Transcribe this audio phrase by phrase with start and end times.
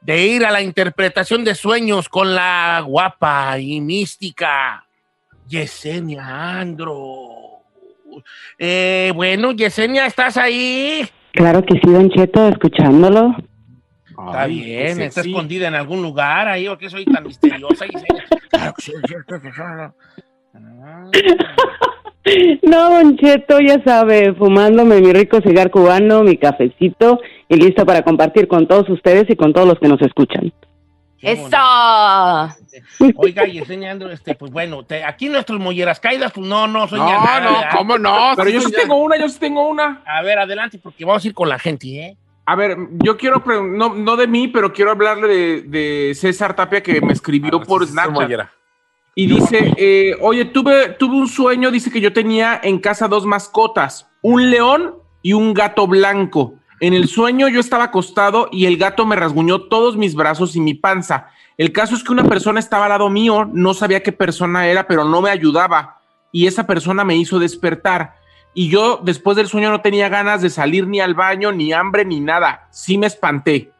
[0.00, 4.84] de ir a la interpretación de sueños con la guapa y mística
[5.46, 7.60] Yesenia Andro.
[8.58, 11.08] Eh, bueno, Yesenia, ¿estás ahí?
[11.32, 13.36] Claro que sí, Don Cheto, escuchándolo.
[14.08, 18.24] Está bien, está escondida en algún lugar ahí, ¿o qué soy tan misteriosa, Yesenia?
[18.50, 18.92] Claro que sí,
[22.62, 28.02] No, Don Cheto, ya sabe, fumándome mi rico cigar cubano, mi cafecito y listo para
[28.02, 30.52] compartir con todos ustedes y con todos los que nos escuchan.
[31.22, 31.56] ¡Eso!
[33.16, 36.98] Oiga, y enseñando, este, pues bueno, te, aquí nuestros molleras caídas, pues no, no soy
[36.98, 37.78] No, nada, no.
[37.78, 38.32] ¿cómo no?
[38.36, 38.78] Pero Sí, yo sí ya.
[38.82, 40.02] tengo una, yo sí tengo una.
[40.06, 42.16] A ver, adelante, porque vamos a ir con la gente, ¿eh?
[42.46, 46.82] A ver, yo quiero, no, no de mí, pero quiero hablarle de, de César Tapia
[46.82, 48.48] que me escribió por Snapchat.
[49.14, 53.26] Y dice, eh, oye, tuve, tuve un sueño, dice que yo tenía en casa dos
[53.26, 56.54] mascotas, un león y un gato blanco.
[56.80, 60.60] En el sueño yo estaba acostado y el gato me rasguñó todos mis brazos y
[60.60, 61.28] mi panza.
[61.58, 64.86] El caso es que una persona estaba al lado mío, no sabía qué persona era,
[64.86, 65.98] pero no me ayudaba.
[66.32, 68.14] Y esa persona me hizo despertar.
[68.54, 72.06] Y yo después del sueño no tenía ganas de salir ni al baño, ni hambre,
[72.06, 72.68] ni nada.
[72.70, 73.72] Sí me espanté.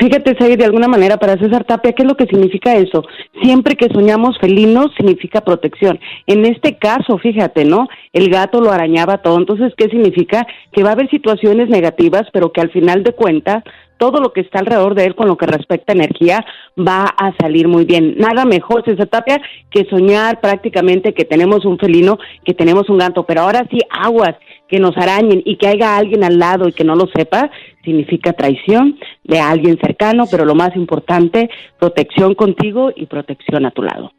[0.00, 3.04] Fíjate, Said, de alguna manera para César Tapia, ¿qué es lo que significa eso?
[3.42, 6.00] Siempre que soñamos felinos significa protección.
[6.26, 7.86] En este caso, fíjate, ¿no?
[8.12, 9.36] El gato lo arañaba todo.
[9.36, 10.46] Entonces, ¿qué significa?
[10.72, 13.62] Que va a haber situaciones negativas, pero que al final de cuentas,
[13.98, 16.44] todo lo que está alrededor de él con lo que respecta a energía
[16.78, 18.14] va a salir muy bien.
[18.16, 19.40] Nada mejor, César Tapia,
[19.70, 23.24] que soñar prácticamente que tenemos un felino, que tenemos un gato.
[23.24, 24.36] Pero ahora sí, aguas,
[24.68, 27.50] que nos arañen y que haya alguien al lado y que no lo sepa,
[27.84, 31.48] significa traición de alguien cercano, pero lo más importante,
[31.78, 34.12] protección contigo y protección a tu lado.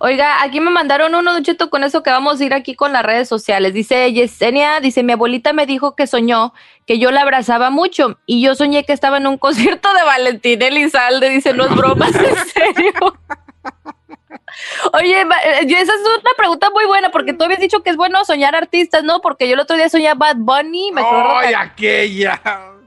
[0.00, 2.92] Oiga, aquí me mandaron uno, Don Cheto, con eso que vamos a ir aquí con
[2.92, 3.74] las redes sociales.
[3.74, 6.54] Dice Yesenia, dice, mi abuelita me dijo que soñó
[6.86, 10.62] que yo la abrazaba mucho y yo soñé que estaba en un concierto de Valentín
[10.62, 11.30] Elizalde.
[11.30, 12.92] Dice, no es broma, en serio.
[14.92, 15.26] Oye, eh,
[15.66, 19.04] esa es una pregunta muy buena porque tú habías dicho que es bueno soñar artistas,
[19.04, 19.20] ¿no?
[19.20, 21.02] Porque yo el otro día soñé a Bad Bunny, me.
[21.04, 22.40] ¡Ay, que- aquella!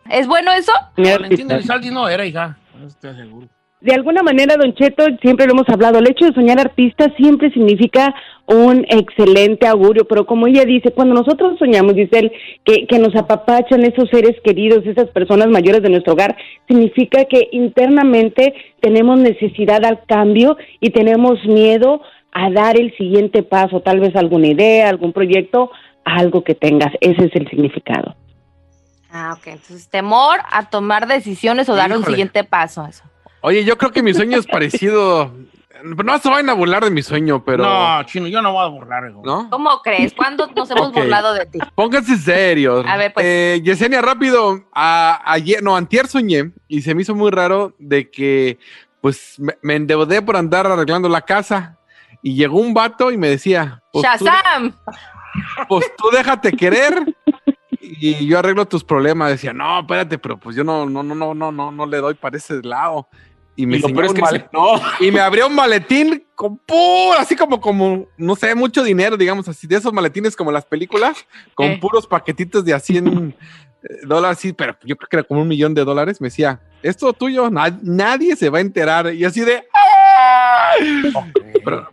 [0.10, 0.74] ¿Es bueno eso?
[0.98, 2.58] Valentín Elizalde no era, hija.
[2.76, 3.48] No estoy seguro.
[3.82, 7.52] De alguna manera, Don Cheto, siempre lo hemos hablado, el hecho de soñar artista siempre
[7.52, 8.14] significa
[8.46, 12.32] un excelente augurio, pero como ella dice, cuando nosotros soñamos, dice él,
[12.64, 16.38] que, que nos apapachan esos seres queridos, esas personas mayores de nuestro hogar,
[16.68, 23.80] significa que internamente tenemos necesidad al cambio y tenemos miedo a dar el siguiente paso,
[23.80, 25.72] tal vez alguna idea, algún proyecto,
[26.06, 26.94] algo que tengas.
[27.02, 28.16] Ese es el significado.
[29.12, 29.48] Ah, ok.
[29.48, 32.86] Entonces, temor a tomar decisiones o dar un siguiente paso.
[32.86, 33.04] Eso.
[33.42, 35.34] Oye, yo creo que mi sueño es parecido.
[35.84, 37.64] No se vayan a burlar de mi sueño, pero.
[37.64, 39.24] No, chino, yo no voy a burlar, hijo.
[39.26, 39.50] ¿No?
[39.50, 40.14] ¿Cómo crees?
[40.14, 41.58] ¿Cuándo nos hemos burlado de ti?
[41.74, 42.86] Pónganse serios.
[42.88, 43.26] A ver, pues.
[43.28, 44.64] Eh, Yesenia, rápido.
[44.74, 48.60] A- ayer, no, antier soñé y se me hizo muy raro de que,
[49.02, 51.78] pues, me, me endeudé por andar arreglando la casa
[52.22, 54.74] y llegó un vato y me decía, pues, tú, ¡Shazam!
[55.68, 57.16] pues tú déjate querer
[57.80, 59.30] y yo arreglo tus problemas.
[59.32, 62.14] Decía, no, espérate, pero pues yo no, no, no, no, no, no, no le doy
[62.14, 63.08] para ese lado.
[63.56, 64.50] Y me, Y lo enseñó peor es un que male-
[65.00, 69.18] se- y me abrió un maletín con puro, así como, como, no sé, mucho dinero,
[69.18, 71.78] digamos así, de esos maletines como las películas, con Eh.
[71.80, 73.36] puros paquetitos de a 100
[73.84, 76.22] eh, dólares, sí, pero yo creo que era como un millón de dólares.
[76.22, 79.14] Me decía, esto tuyo, nadie se va a enterar.
[79.14, 79.64] Y así de.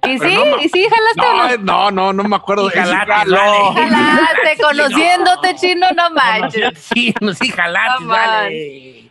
[0.07, 0.39] ¿Y sí?
[0.63, 2.13] ¿Y sí jalaste no, no?
[2.13, 2.71] No, me acuerdo.
[2.71, 6.79] jalaste, jalaste, conociéndote, chino, no manches.
[6.79, 9.08] Sí, sí, jalaste, vale.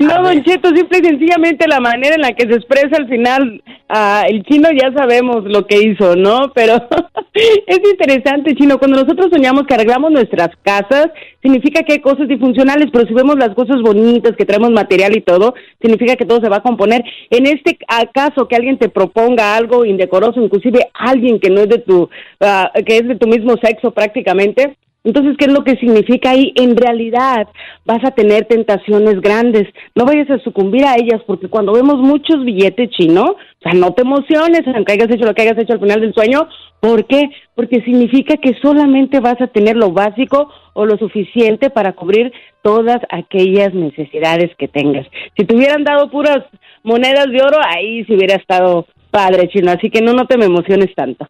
[0.00, 3.62] No, Don Cheto, simple y sencillamente la manera en la que se expresa al final,
[3.90, 6.52] uh, el chino ya sabemos lo que hizo, ¿no?
[6.54, 6.74] Pero
[7.34, 11.08] es interesante, chino, cuando nosotros soñamos que arreglamos nuestras casas,
[11.42, 15.20] significa que hay cosas disfuncionales, pero si vemos las cosas bonitas, que traemos material y
[15.20, 17.04] todo, significa que todo se va a componer.
[17.30, 17.78] En este
[18.12, 22.84] caso, que alguien te proponga algo indecoroso, inclusive alguien que no es de tu, uh,
[22.84, 24.76] que es de tu mismo sexo prácticamente,
[25.06, 26.52] entonces, ¿qué es lo que significa ahí?
[26.56, 27.46] En realidad
[27.84, 29.68] vas a tener tentaciones grandes.
[29.94, 33.92] No vayas a sucumbir a ellas porque cuando vemos muchos billetes chinos, o sea, no
[33.92, 36.48] te emociones aunque hayas hecho lo que hayas hecho al final del sueño.
[36.80, 37.22] ¿Por qué?
[37.54, 42.32] Porque significa que solamente vas a tener lo básico o lo suficiente para cubrir
[42.62, 45.06] todas aquellas necesidades que tengas.
[45.36, 46.38] Si te hubieran dado puras
[46.82, 49.70] monedas de oro, ahí sí hubiera estado padre chino.
[49.70, 51.28] Así que no, no te me emociones tanto.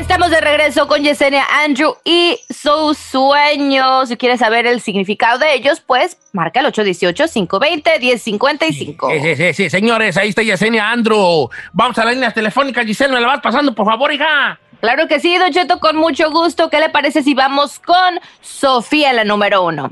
[0.05, 4.11] Estamos de regreso con Yesenia Andrew y sus sueños.
[4.11, 9.23] Si quieres saber el significado de ellos, pues marca el 818-520-1055.
[9.23, 11.49] Sí, sí, sí, señores, ahí está Yesenia Andrew.
[11.73, 12.85] Vamos a la línea telefónica.
[12.85, 14.61] Giselle, ¿me la vas pasando, por favor, hija?
[14.81, 16.69] Claro que sí, Don Cheto, con mucho gusto.
[16.69, 19.91] ¿Qué le parece si vamos con Sofía, la número uno?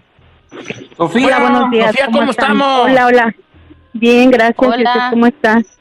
[0.95, 1.87] Sofía, hola, buenos días.
[1.87, 2.81] Sofía, ¿cómo, estamos?
[2.81, 3.35] Hola, hola.
[3.95, 4.59] Bien, gracias.
[4.59, 5.09] Hola.
[5.11, 5.79] ¿Cómo estás?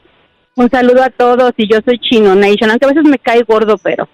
[0.54, 3.78] Un saludo a todos y yo soy Chino Nation, aunque a veces me cae gordo,
[3.78, 4.06] pero.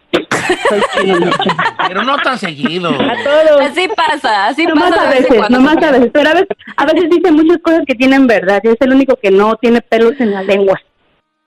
[1.88, 2.90] Pero no tan seguido.
[2.90, 3.60] A todos.
[3.60, 5.08] Así pasa, así pasa.
[5.08, 8.26] a veces, nomás a veces, pero a veces, a veces dice muchas cosas que tienen
[8.26, 10.80] verdad y es el único que no tiene pelos en la lengua.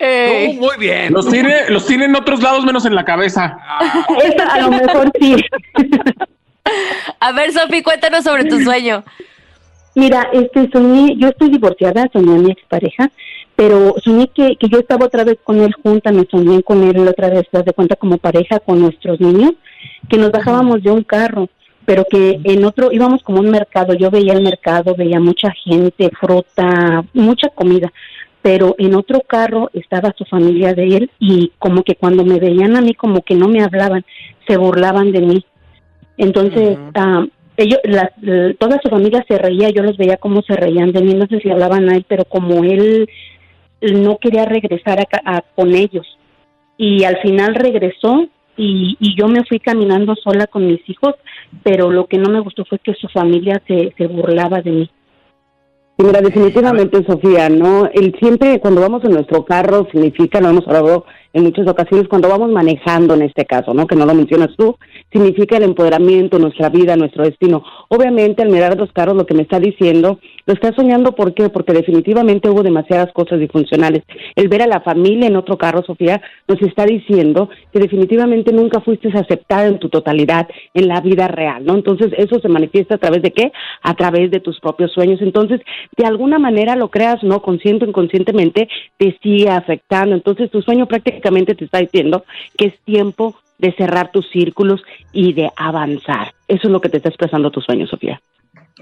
[0.03, 1.13] Eh, muy bien.
[1.13, 3.57] Los tiene, los tiene en otros lados menos en la cabeza.
[4.23, 5.35] Eso a lo mejor sí.
[7.19, 9.03] A ver, Sofi, cuéntanos sobre tu sueño.
[9.93, 13.11] Mira, este soñé, yo estoy divorciada, soñé a mi expareja,
[13.61, 17.07] pero soñé que, que yo estaba otra vez con él junta, me soñé con él
[17.07, 19.51] otra vez, das de cuenta como pareja con nuestros niños,
[20.09, 21.47] que nos bajábamos de un carro,
[21.85, 26.09] pero que en otro íbamos como un mercado, yo veía el mercado, veía mucha gente,
[26.19, 27.93] fruta, mucha comida,
[28.41, 32.75] pero en otro carro estaba su familia de él y como que cuando me veían
[32.75, 34.03] a mí como que no me hablaban,
[34.47, 35.45] se burlaban de mí.
[36.17, 38.11] Entonces, ah, ellos, la,
[38.57, 41.39] toda su familia se reía, yo los veía como se reían de mí, no sé
[41.41, 43.07] si hablaban a él, pero como él
[43.81, 46.05] no quería regresar a, con ellos.
[46.77, 51.15] Y al final regresó y, y, yo me fui caminando sola con mis hijos,
[51.63, 54.91] pero lo que no me gustó fue que su familia se, se burlaba de mí.
[55.97, 57.89] mira, definitivamente, Sofía, ¿no?
[57.93, 62.27] El siempre cuando vamos en nuestro carro significa, lo hemos hablado en muchas ocasiones cuando
[62.27, 63.87] vamos manejando en este caso, ¿no?
[63.87, 64.77] Que no lo mencionas tú,
[65.11, 67.63] significa el empoderamiento, nuestra vida, nuestro destino.
[67.89, 71.49] Obviamente, al mirar los carros, lo que me está diciendo, lo está soñando, ¿por qué?
[71.49, 74.03] Porque definitivamente hubo demasiadas cosas disfuncionales.
[74.35, 78.81] El ver a la familia en otro carro, Sofía, nos está diciendo que definitivamente nunca
[78.81, 81.75] fuiste aceptada en tu totalidad en la vida real, ¿no?
[81.75, 83.51] Entonces, eso se manifiesta a través de qué?
[83.83, 85.21] A través de tus propios sueños.
[85.21, 85.61] Entonces,
[85.95, 90.15] de alguna manera, lo creas, no, consciente o inconscientemente, te sigue afectando.
[90.15, 92.25] Entonces, tu sueño prácticamente te está diciendo
[92.57, 94.81] que es tiempo de cerrar tus círculos
[95.13, 96.33] y de avanzar.
[96.47, 98.19] Eso es lo que te está expresando tu sueño, Sofía.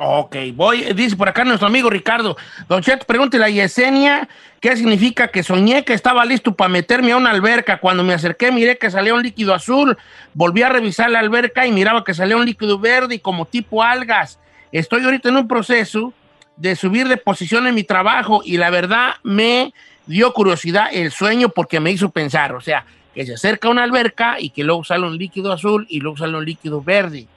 [0.01, 2.37] Ok, voy, dice por acá nuestro amigo Ricardo.
[2.69, 4.29] Don Chet, pregúntele a Yesenia
[4.61, 7.81] qué significa que soñé que estaba listo para meterme a una alberca.
[7.81, 9.97] Cuando me acerqué, miré que salía un líquido azul.
[10.33, 13.83] Volví a revisar la alberca y miraba que salía un líquido verde y como tipo
[13.83, 14.39] algas.
[14.71, 16.13] Estoy ahorita en un proceso
[16.55, 19.73] de subir de posición en mi trabajo y la verdad me
[20.09, 24.37] dio curiosidad el sueño porque me hizo pensar, o sea, que se acerca una alberca
[24.39, 27.27] y que luego sale un líquido azul y luego sale un líquido verde.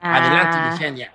[0.00, 0.70] Adelante, ah.
[0.72, 1.12] Yesenia.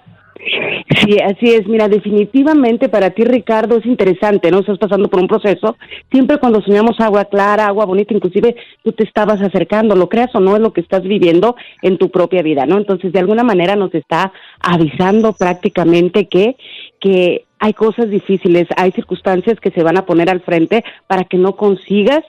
[1.02, 1.68] Sí, así es.
[1.68, 4.60] Mira, definitivamente para ti, Ricardo, es interesante, ¿no?
[4.60, 5.76] Estás pasando por un proceso.
[6.12, 10.40] Siempre cuando soñamos agua clara, agua bonita, inclusive tú te estabas acercando, lo creas o
[10.40, 12.78] no, es lo que estás viviendo en tu propia vida, ¿no?
[12.78, 16.56] Entonces, de alguna manera nos está avisando prácticamente que,
[17.00, 21.38] que hay cosas difíciles, hay circunstancias que se van a poner al frente para que
[21.38, 22.24] no consigas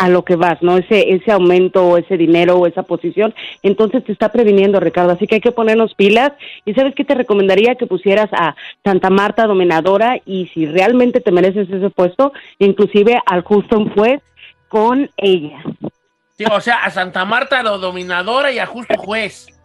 [0.00, 0.78] a lo que vas, ¿no?
[0.78, 3.34] Ese, ese aumento o ese dinero o esa posición.
[3.62, 5.12] Entonces te está previniendo, Ricardo.
[5.12, 6.32] Así que hay que ponernos pilas.
[6.64, 11.32] Y sabes qué te recomendaría que pusieras a Santa Marta dominadora y si realmente te
[11.32, 14.22] mereces ese puesto, inclusive al justo un juez
[14.68, 15.62] con ella.
[16.50, 19.59] O sea, a Santa Marta dominadora y a justo juez.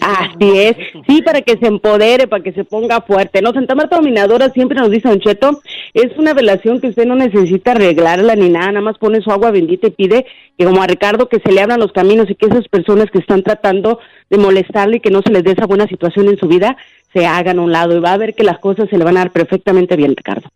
[0.00, 3.42] Así es, sí, para que se empodere, para que se ponga fuerte.
[3.42, 5.60] No, Santa Marta Dominadora siempre nos dice Don Cheto,
[5.92, 9.50] es una relación que usted no necesita arreglarla ni nada, nada más pone su agua
[9.50, 12.46] bendita y pide que como a Ricardo que se le abran los caminos y que
[12.46, 13.98] esas personas que están tratando
[14.30, 16.76] de molestarle y que no se les dé esa buena situación en su vida,
[17.12, 19.16] se hagan a un lado y va a ver que las cosas se le van
[19.16, 20.48] a dar perfectamente bien, Ricardo.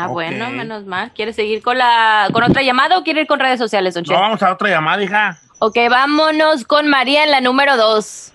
[0.00, 1.10] Ah, bueno, menos mal.
[1.12, 4.14] ¿Quieres seguir con la con otra llamada o quiere ir con redes sociales, Don Cheto?
[4.14, 5.36] No, vamos a otra llamada, hija.
[5.60, 8.32] Ok, vámonos con María en la número dos.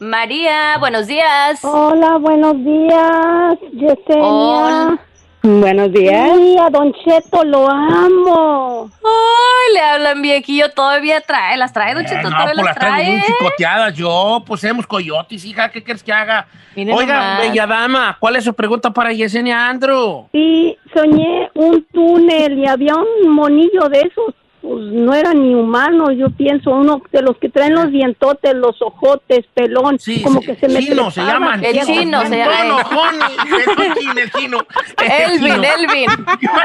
[0.00, 1.62] María, buenos días.
[1.62, 4.24] Hola, buenos días, Yesenia.
[4.26, 4.98] Hola.
[5.42, 6.30] Buenos días.
[6.38, 8.90] Sí, a Don Cheto lo amo.
[9.04, 13.04] Ay, le hablan viejillo, todavía trae, las trae, Don Cheto, no, todavía pues las trae.
[13.10, 14.42] bien chicoteadas yo.
[14.46, 15.70] Pues coyotes, hija.
[15.70, 16.46] ¿Qué quieres que haga?
[16.74, 17.40] Miren Oiga, nomás.
[17.42, 20.26] bella dama, ¿cuál es su pregunta para Yesenia Andrew?
[20.32, 24.34] Sí, soñé un túnel y había un monillo de esos.
[24.66, 28.80] Pues no era ni humano, yo pienso, uno de los que traen los dientotes, los
[28.80, 31.62] ojotes, pelón, como que se me chino se llaman.
[31.62, 32.76] El chino se llama.
[32.76, 34.58] Un chino, el chino.
[35.02, 35.64] El Elvin, chino.
[35.76, 36.10] Elvin.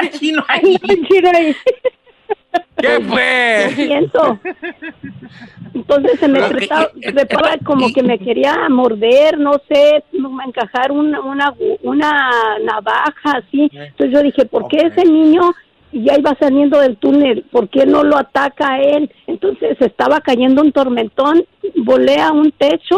[0.00, 0.78] El chino ahí.
[2.78, 3.70] ¿Qué fue?
[3.74, 4.38] Siento.
[5.74, 9.52] Entonces se me Ok, trepaba, eh, trepaba eh, como y- que me quería morder, no
[9.68, 10.02] sé,
[10.46, 12.30] encajar una, una, una
[12.64, 13.68] navaja así.
[13.72, 15.52] Entonces yo dije, ¿por qué ese niño
[15.92, 17.44] ya iba saliendo del túnel?
[17.50, 19.12] ¿Por qué no lo ataca a él?
[19.26, 21.44] Entonces estaba cayendo un tormentón,
[21.76, 22.96] volé a un techo,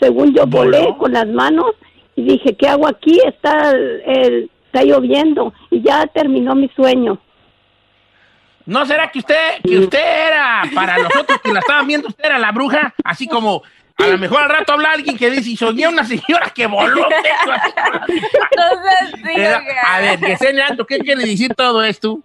[0.00, 0.98] según yo volé ¿Voló?
[0.98, 1.72] con las manos
[2.14, 3.18] y dije, ¿qué hago aquí?
[3.26, 7.18] Está, el- está lloviendo y ya terminó mi sueño.
[8.66, 12.38] ¿No será que usted, que usted era, para nosotros que la estaban viendo, usted era
[12.38, 12.92] la bruja?
[13.04, 13.62] Así como,
[13.98, 17.08] a lo mejor al rato habla alguien que dice, y soñé una señora que voló.
[18.08, 19.42] Entonces, sí.
[19.86, 22.20] A ver, Yesenia Andrew, ¿qué quiere decir todo esto?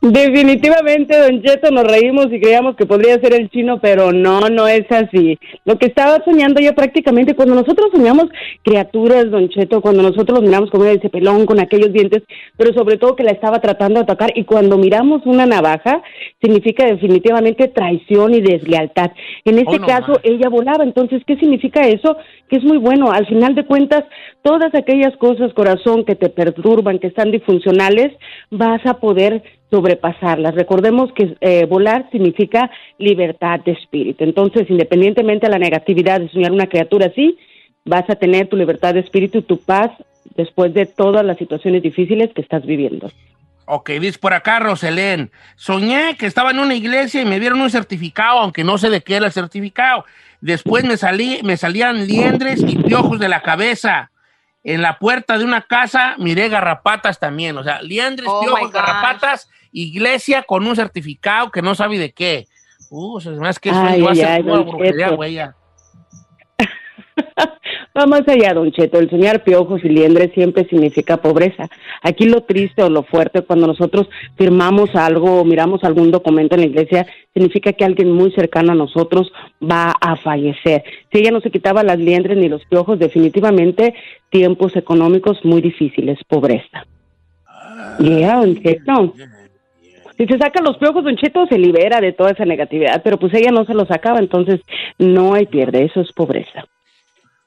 [0.00, 4.66] Definitivamente, Don Cheto, nos reímos y creíamos que podría ser el chino, pero no, no
[4.68, 5.38] es así.
[5.64, 8.26] Lo que estaba soñando yo prácticamente, cuando nosotros soñamos
[8.62, 12.22] criaturas, Don Cheto, cuando nosotros los miramos como ese pelón con aquellos dientes,
[12.56, 16.02] pero sobre todo que la estaba tratando de atacar, y cuando miramos una navaja,
[16.40, 19.12] significa definitivamente traición y deslealtad.
[19.44, 22.16] En este no caso, ella volaba, entonces, ¿qué significa eso?
[22.48, 23.12] Que es muy bueno.
[23.12, 24.04] Al final de cuentas,
[24.42, 28.12] todas aquellas cosas, corazón, que te perturban, que están disfuncionales,
[28.50, 30.54] vas a poder sobrepasarlas.
[30.54, 34.24] Recordemos que eh, volar significa libertad de espíritu.
[34.24, 37.38] Entonces, independientemente de la negatividad de soñar una criatura así,
[37.84, 39.90] vas a tener tu libertad de espíritu y tu paz
[40.36, 43.10] después de todas las situaciones difíciles que estás viviendo.
[43.64, 45.30] Ok, dice por acá Roselén.
[45.56, 49.00] Soñé que estaba en una iglesia y me dieron un certificado, aunque no sé de
[49.00, 50.04] qué era el certificado.
[50.40, 54.11] Después me salí, me salían liendres y piojos de la cabeza.
[54.64, 57.56] En la puerta de una casa miré garrapatas también.
[57.56, 62.46] O sea, liendres, Oh, piojos, garrapatas, iglesia con un certificado que no sabe de qué.
[62.90, 65.34] Uh, me hace que eso Ay, va a ay, ser ay, como don brujería, güey.
[65.34, 65.56] ya.
[67.98, 68.98] Va más allá, don Cheto.
[68.98, 71.68] El soñar piojos y liendres siempre significa pobreza.
[72.02, 76.62] Aquí lo triste o lo fuerte cuando nosotros firmamos algo o miramos algún documento en
[76.62, 80.84] la iglesia significa que alguien muy cercano a nosotros va a fallecer.
[81.10, 83.94] Si ella no se quitaba las liendres ni los piojos, definitivamente
[84.30, 86.86] tiempos económicos muy difíciles, pobreza.
[87.98, 89.14] Yeah, don Cheto.
[90.16, 93.32] Si se sacan los piojos, Don Cheto se libera de toda esa negatividad, pero pues
[93.34, 94.60] ella no se los sacaba, entonces
[94.98, 96.66] no hay pierde, eso es pobreza.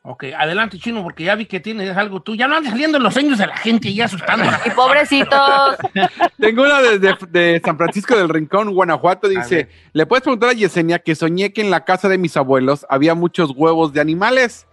[0.07, 2.35] Ok, adelante, chino, porque ya vi que tienes algo tú.
[2.35, 4.45] Ya no andes saliendo en los sueños de la gente y ya asustando.
[4.65, 5.77] Y pobrecitos.
[6.39, 9.27] Tengo una desde de San Francisco del Rincón, Guanajuato.
[9.27, 12.85] Dice: Le puedes preguntar a Yesenia que soñé que en la casa de mis abuelos
[12.87, 14.67] había muchos huevos de animales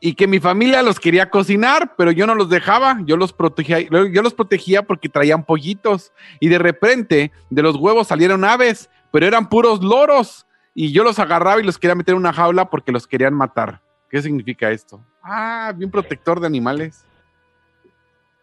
[0.00, 2.98] y que mi familia los quería cocinar, pero yo no los dejaba.
[3.04, 8.08] Yo los protegía, yo los protegía porque traían pollitos y de repente de los huevos
[8.08, 12.18] salieron aves, pero eran puros loros y yo los agarraba y los quería meter en
[12.18, 13.80] una jaula porque los querían matar.
[14.14, 15.00] ¿Qué significa esto?
[15.24, 17.04] Ah, bien protector de animales.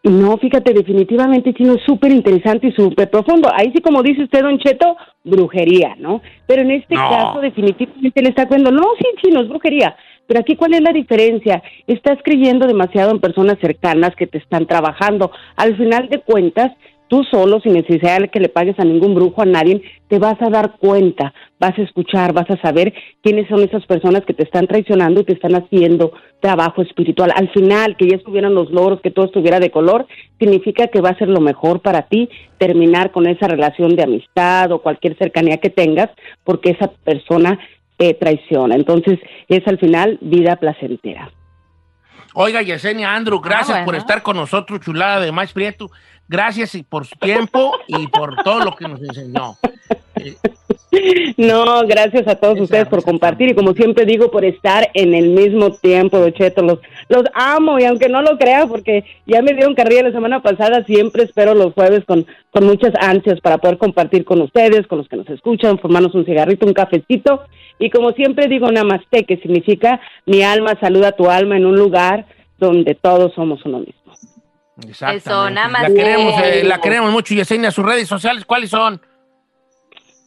[0.02, 3.48] No, fíjate, definitivamente Chino es súper interesante y súper profundo.
[3.54, 6.20] Ahí sí, como dice usted, Don Cheto, brujería, ¿no?
[6.46, 7.08] Pero en este No.
[7.08, 9.96] caso definitivamente le está cuento, no, sí, Chino, es brujería.
[10.26, 11.62] Pero aquí, ¿cuál es la diferencia?
[11.86, 15.32] Estás creyendo demasiado en personas cercanas que te están trabajando.
[15.56, 16.70] Al final de cuentas,
[17.12, 20.40] tú solo, sin necesidad de que le pagues a ningún brujo, a nadie, te vas
[20.40, 24.44] a dar cuenta, vas a escuchar, vas a saber quiénes son esas personas que te
[24.44, 27.30] están traicionando y te están haciendo trabajo espiritual.
[27.36, 30.06] Al final, que ya estuvieran los logros, que todo estuviera de color,
[30.38, 34.72] significa que va a ser lo mejor para ti terminar con esa relación de amistad
[34.72, 36.08] o cualquier cercanía que tengas,
[36.44, 37.58] porque esa persona
[37.98, 38.74] te traiciona.
[38.74, 41.30] Entonces, es al final vida placentera.
[42.34, 44.00] Oiga, Yesenia Andrew, gracias Ah, por bueno.
[44.00, 45.90] estar con nosotros, chulada de Más Prieto.
[46.28, 49.56] Gracias y por su tiempo y por todo lo que nos enseñó.
[51.38, 55.30] No, gracias a todos ustedes por compartir y como siempre digo, por estar en el
[55.30, 56.62] mismo tiempo, Don Cheto.
[56.62, 60.42] Los, los amo y aunque no lo crea, porque ya me dieron carrilla la semana
[60.42, 64.98] pasada, siempre espero los jueves con, con muchas ansias para poder compartir con ustedes, con
[64.98, 67.42] los que nos escuchan, formarnos un cigarrito, un cafecito.
[67.78, 71.76] Y como siempre digo, namaste, que significa mi alma saluda a tu alma en un
[71.76, 72.26] lugar
[72.58, 74.12] donde todos somos uno mismo.
[74.86, 75.28] Exactamente.
[75.28, 77.70] Eso, nada más La que- queremos, eh, la queremos mucho, Yesenia.
[77.70, 79.00] Sus redes sociales, ¿cuáles son?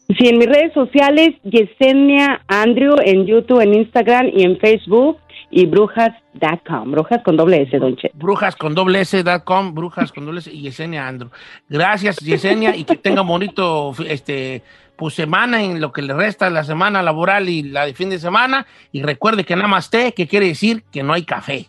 [0.08, 5.18] Sí, en mis redes sociales, Yesenia Andrew, en YouTube, en Instagram y en Facebook,
[5.50, 8.16] y brujas.com, brujas con doble S, Don Cheto.
[8.18, 11.32] Brujas con doble S.com, brujas con doble S y Yesenia Andrew.
[11.70, 14.62] Gracias, Yesenia, y que tenga bonito este,
[14.96, 18.20] pues, semana en lo que le resta la semana laboral y la de fin de
[18.20, 18.68] semana.
[18.92, 19.56] Y recuerde que
[19.90, 21.68] té, que quiere decir que no hay café.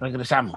[0.00, 0.56] Regresamos.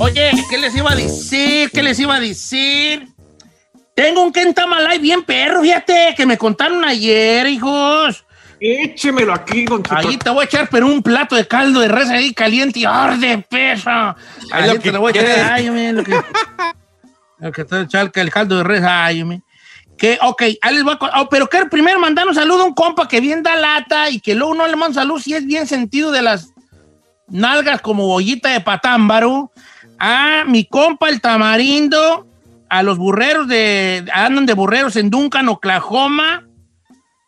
[0.00, 1.70] Oye, ¿qué les iba a decir?
[1.70, 3.08] ¿Qué les iba a decir?
[3.94, 8.24] Tengo un Kentamalay bien perro, fíjate, que me contaron ayer, hijos.
[8.60, 9.96] Échemelo aquí, don Cheto.
[9.96, 12.84] Ahí te voy a echar, pero un plato de caldo de res ahí caliente y
[12.84, 13.90] arde peso.
[13.90, 15.24] Ahí lo te que lo voy a echar.
[15.24, 15.46] quieres.
[15.50, 16.20] Ay, man, lo que-
[17.40, 17.52] El
[18.12, 19.42] que caldo de res, ay, me.
[19.98, 21.22] Que, ok, ahí les voy a...
[21.22, 24.20] oh, pero quiero primero mandar un saludo a un compa que bien da lata y
[24.20, 26.52] que luego no le mando salud si es bien sentido de las
[27.28, 29.50] nalgas como bollita de patámbaro.
[29.98, 32.26] A mi compa el tamarindo,
[32.68, 34.04] a los burreros de...
[34.12, 36.46] Andan de burreros en Duncan, Oklahoma.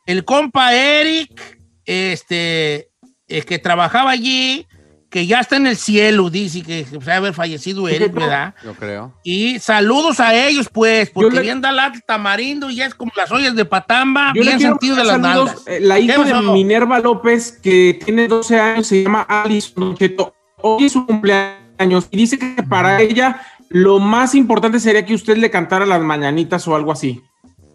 [0.04, 2.90] El compa Eric, este,
[3.28, 4.66] el que trabajaba allí,
[5.10, 8.54] que ya está en el cielo, dice que se a haber fallecido él, ¿verdad?
[8.62, 9.14] Yo creo.
[9.22, 13.10] Y saludos a ellos, pues, porque le- bien da lata tamarindo y ya es como
[13.16, 15.62] las ollas de patamba, Yo bien sentido de las nalgas.
[15.66, 16.52] eh, La ¿Qué hija de pasó?
[16.52, 20.34] Minerva López, que tiene 12 años, se llama Alison Don Cheto.
[20.60, 23.40] Hoy es su cumpleaños y dice que para ella
[23.70, 27.22] lo más importante sería que usted le cantara las mañanitas o algo así.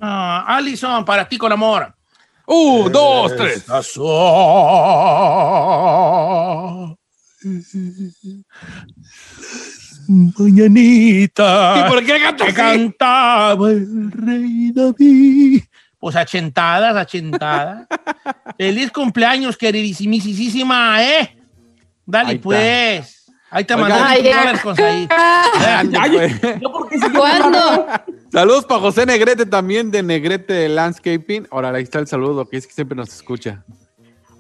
[0.02, 1.96] Ah, Alison, para ti con amor.
[2.46, 3.58] Uh, dos, tres.
[3.58, 3.88] Estas
[5.64, 6.83] son
[10.08, 11.86] Mañanita.
[11.86, 15.64] ¿Y por qué canta que cantaba el rey David.
[16.00, 17.88] Pues achentadas, achentadas.
[18.58, 21.38] Feliz cumpleaños, queridísimísima, ¿eh?
[22.06, 22.44] Dale, Ahí está.
[22.44, 23.20] pues.
[23.50, 24.38] Ahí te mandé Ay, 20 ya.
[24.40, 25.08] dólares con Ay,
[26.12, 26.42] pues.
[26.62, 27.88] ¿yo por qué sigo ¿Cuándo?
[28.32, 31.48] Saludos para José Negrete también de Negrete Landscaping.
[31.52, 33.64] Ahora ahí está el saludo que es que siempre nos escucha.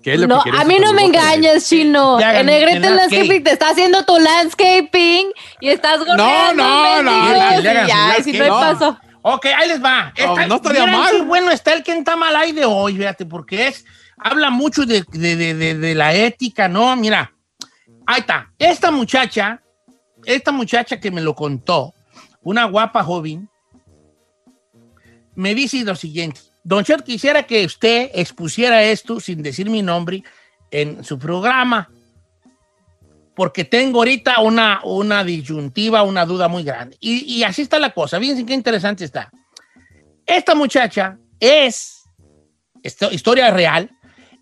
[0.03, 2.19] ¿Qué es lo No, que quieres a mí no me engañes, chino.
[2.19, 2.89] Ya, En el Negrete.
[2.89, 8.43] Landscaping te está haciendo tu landscaping y estás gorreando, no, no, su ya, si no
[8.43, 8.97] hay paso.
[9.21, 10.13] Ok, ahí les va.
[10.19, 11.11] No, no estaría mal.
[11.11, 13.85] qué bueno está el que está mal ahí de hoy, fíjate, porque es,
[14.17, 16.93] habla mucho de, de- de- de- de la ética, ¿no?
[16.97, 17.33] Mira,
[18.05, 18.51] ahí está.
[18.59, 19.61] Esta muchacha,
[20.25, 21.93] esta muchacha que me lo contó,
[22.41, 23.49] una guapa joven,
[25.35, 26.41] me dice lo siguiente.
[26.63, 30.23] Don Chet, quisiera que usted expusiera esto sin decir mi nombre
[30.71, 31.89] en su programa,
[33.35, 36.97] porque tengo ahorita una, una disyuntiva, una duda muy grande.
[36.99, 38.19] Y, y así está la cosa.
[38.19, 39.31] Fíjense qué interesante está.
[40.25, 42.03] Esta muchacha es,
[43.11, 43.89] historia real,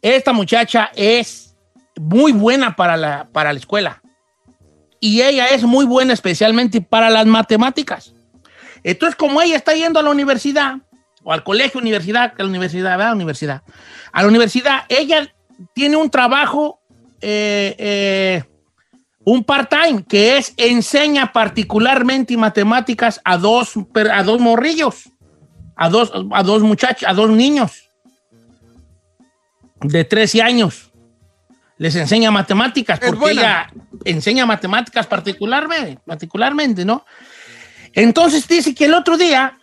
[0.01, 1.55] esta muchacha es
[1.99, 4.01] muy buena para la, para la escuela.
[4.99, 8.13] Y ella es muy buena especialmente para las matemáticas.
[8.84, 10.75] Entonces, como ella está yendo a la universidad,
[11.23, 13.13] o al colegio, universidad, que la universidad, ¿verdad?
[13.13, 13.62] Universidad.
[14.12, 15.34] A la universidad, ella
[15.73, 16.79] tiene un trabajo,
[17.21, 18.43] eh, eh,
[19.23, 23.73] un part-time, que es enseña particularmente matemáticas a dos,
[24.12, 25.10] a dos morrillos,
[25.75, 27.89] a dos, a dos muchachos, a dos niños
[29.81, 30.91] de 13 años.
[31.77, 33.41] Les enseña matemáticas, Es porque buena.
[33.41, 33.73] ella
[34.05, 37.05] enseña matemáticas particularmente, particularmente, ¿no?
[37.93, 39.57] Entonces dice que el otro día,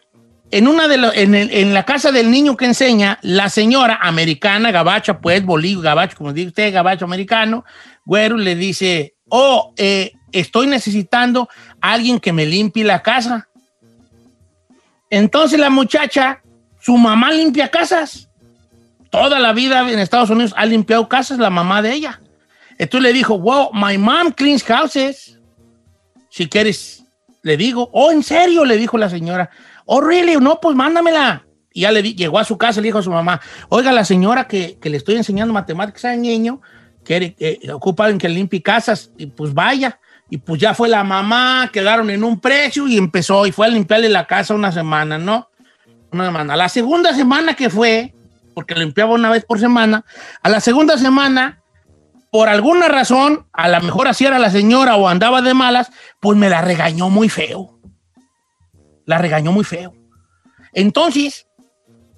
[0.50, 3.98] en, una de lo- en, el- en la casa del niño que enseña, la señora
[4.00, 7.64] americana, gabacha, pues, bolillo, gabacho, como dice usted, gabacho americano,
[8.04, 11.48] güero, le dice, oh, eh, estoy necesitando
[11.80, 13.48] a alguien que me limpie la casa.
[15.10, 16.42] Entonces la muchacha,
[16.80, 18.28] su mamá limpia casas.
[19.10, 22.20] Toda la vida en Estados Unidos ha limpiado casas la mamá de ella.
[22.78, 25.38] Entonces le dijo, wow, my mom cleans houses.
[26.30, 27.04] Si quieres,
[27.42, 28.64] le digo, oh, ¿en serio?
[28.66, 29.50] Le dijo la señora.
[29.90, 30.36] Oh, really?
[30.36, 31.46] No, pues mándamela.
[31.72, 34.04] Y ya le di- llegó a su casa le dijo a su mamá, oiga, la
[34.04, 36.60] señora que, que le estoy enseñando matemáticas al niño,
[37.04, 39.98] quiere, eh, ocupa en que limpie casas, y pues vaya.
[40.28, 43.70] Y pues ya fue la mamá, quedaron en un precio y empezó y fue a
[43.70, 45.48] limpiarle la casa una semana, ¿no?
[46.12, 46.54] Una semana.
[46.54, 48.14] La segunda semana que fue,
[48.54, 50.04] porque limpiaba una vez por semana,
[50.42, 51.62] a la segunda semana,
[52.30, 56.36] por alguna razón, a lo mejor así era la señora o andaba de malas, pues
[56.36, 57.77] me la regañó muy feo.
[59.08, 59.94] La regañó muy feo.
[60.74, 61.48] Entonces,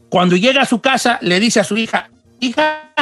[0.09, 2.92] cuando llega a su casa, le dice a su hija, hija,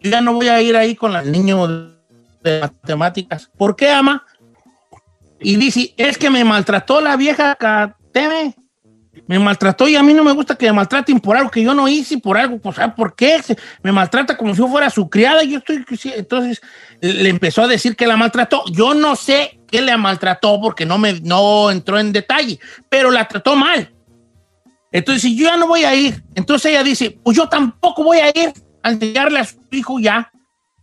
[0.00, 3.50] yo ya no voy a ir ahí con el niño de matemáticas.
[3.58, 4.24] ¿Por qué, ama?
[5.40, 8.54] Y dice, es que me maltrató la vieja Cateme.
[9.26, 11.74] Me maltrató y a mí no me gusta que me maltraten por algo que yo
[11.74, 13.40] no hice, por algo, pues, ¿sabe por qué?
[13.82, 15.42] Me maltrata como si yo fuera su criada.
[15.42, 16.60] Yo estoy, entonces
[17.00, 18.62] le empezó a decir que la maltrató.
[18.70, 23.26] Yo no sé qué le maltrató porque no me no entró en detalle, pero la
[23.26, 23.92] trató mal.
[24.92, 28.18] Entonces, si yo ya no voy a ir, entonces ella dice, pues yo tampoco voy
[28.18, 28.52] a ir
[28.84, 30.30] a enseñarle a su hijo ya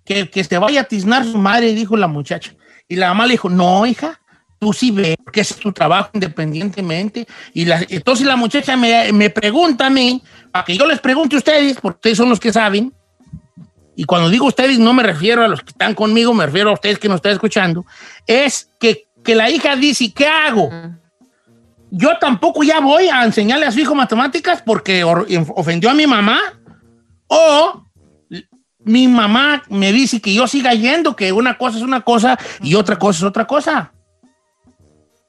[0.03, 2.53] que, que se vaya a tiznar su madre, dijo la muchacha.
[2.89, 4.19] Y la mamá le dijo, no, hija,
[4.59, 7.25] tú sí ves, que es tu trabajo independientemente.
[7.53, 11.37] Y la- entonces la muchacha me, me pregunta a mí, para que yo les pregunte
[11.37, 12.93] a ustedes, porque ustedes son los que saben,
[14.01, 16.73] y cuando digo ustedes no me refiero a los que están conmigo, me refiero a
[16.73, 17.85] ustedes que nos están escuchando,
[18.25, 20.71] es que, que la hija dice, ¿qué hago?
[21.91, 26.07] Yo tampoco ya voy a enseñarle a su hijo matemáticas porque or- ofendió a mi
[26.07, 26.39] mamá,
[27.27, 27.85] o
[28.79, 32.73] mi mamá me dice que yo siga yendo, que una cosa es una cosa y
[32.73, 33.93] otra cosa es otra cosa.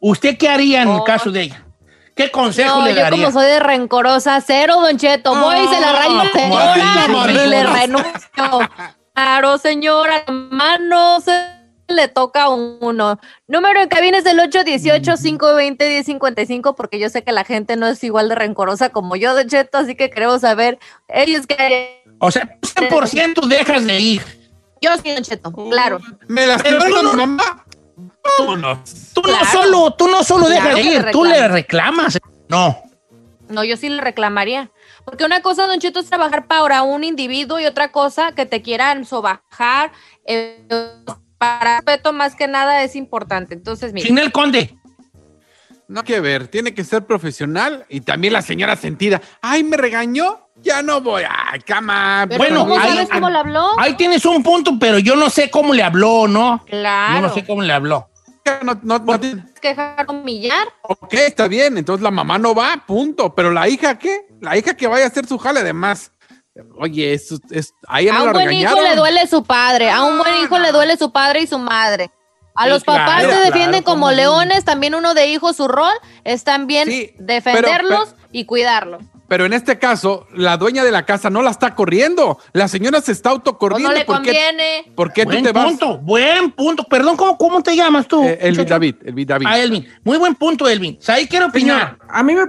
[0.01, 1.67] ¿Usted qué haría en el caso de ella?
[2.15, 3.27] ¿Qué consejo No, le yo daría?
[3.27, 5.35] como soy de rencorosa, cero, Don Cheto.
[5.35, 6.77] Voy y se la rayo señora
[7.47, 8.69] le renuncio.
[9.15, 11.47] Claro, señora, más no se
[11.89, 13.19] le toca a uno.
[13.47, 18.29] Número en cabina es el 818-520-1055, porque yo sé que la gente no es igual
[18.29, 22.03] de rencorosa como yo, Don Cheto, así que queremos saber, ellos que...
[22.19, 24.23] O sea, 100% dejas de ir.
[24.81, 25.99] Yo sí, Don Cheto, claro.
[26.29, 27.62] Me las con mi mamá.
[28.37, 28.83] Tú no,
[29.15, 29.47] tú no Claro.
[29.53, 32.19] solo, tú no solo dejas Claro de que ir, le tú le reclamas.
[32.49, 32.83] No.
[33.49, 34.71] No, yo sí le reclamaría.
[35.05, 38.63] Porque una cosa, Don Cheto, es trabajar para un individuo y otra cosa que te
[38.63, 39.93] quieran sobajar.
[40.25, 40.65] eh,
[41.39, 43.53] para respeto más que nada es importante.
[43.55, 44.07] Entonces, mira.
[44.07, 44.77] Chinel Conde.
[45.89, 49.21] No que ver, tiene que ser profesional y también la señora sentida.
[49.43, 51.25] Ay, me regañó, ya no voy.
[51.29, 52.25] Ay, cama.
[52.29, 53.67] Pero Bueno, ¿cómo ahí- sabes cómo le habló?
[53.81, 56.65] Ahí tienes un punto, pero yo no sé cómo le habló, ¿no?
[56.67, 57.15] Claro.
[57.17, 58.09] Yo no sé cómo le habló.
[58.63, 60.67] No, no, no tiene- Es que dejar humillar.
[60.83, 63.35] Ok, está bien, entonces la mamá no va, punto.
[63.35, 64.27] Pero la hija, ¿qué?
[64.41, 66.13] La hija que vaya a hacer su jale, además.
[66.79, 69.91] Oye, es, es, a ella A no un buen hijo le duele su padre.
[69.91, 72.11] A un buen hijo le duele su padre y su madre.
[72.55, 74.65] A Sí, los papás claro, se defienden claro, como leones.
[74.65, 79.03] También uno de hijo, su rol es también Sí, defenderlos pero- y cuidarlos.
[79.33, 82.39] Pero en este caso, la dueña de la casa no la está corriendo.
[82.53, 83.89] La señora se está Pues autocorriendo.
[83.89, 84.93] no le ¿Por qué, conviene.
[84.95, 85.65] por qué tú te vas?
[85.65, 86.85] punto, buen punto.
[86.85, 88.23] Perdón, ¿cómo, cómo te llamas tú?
[88.25, 88.67] Eh, Elvin?
[88.67, 89.47] David, Elvin David.
[89.49, 89.89] Ah, Elvin.
[90.05, 90.99] Muy buen punto, Elvin.
[91.09, 91.97] Ahí quiero opinar.
[91.97, 92.43] Señor, a mí me...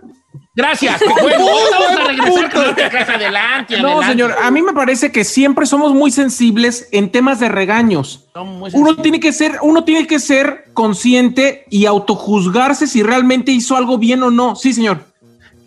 [0.56, 1.02] Gracias.
[1.22, 3.82] Bueno, vamos a regresar con nuestra casa adelante.
[3.82, 8.28] No, señor, a mí me parece que siempre somos muy sensibles en temas de regaños.
[8.34, 13.54] Somos muy Uno tiene que ser, uno tiene que ser consciente y autojuzgarse si realmente
[13.54, 14.58] hizo algo bien o no.
[14.58, 15.13] Sí, señor.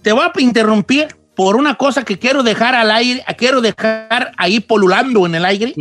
[0.06, 4.60] Te voy a interrumpir por una cosa que quiero dejar al aire, quiero dejar ahí
[4.60, 5.74] polulando en el aire,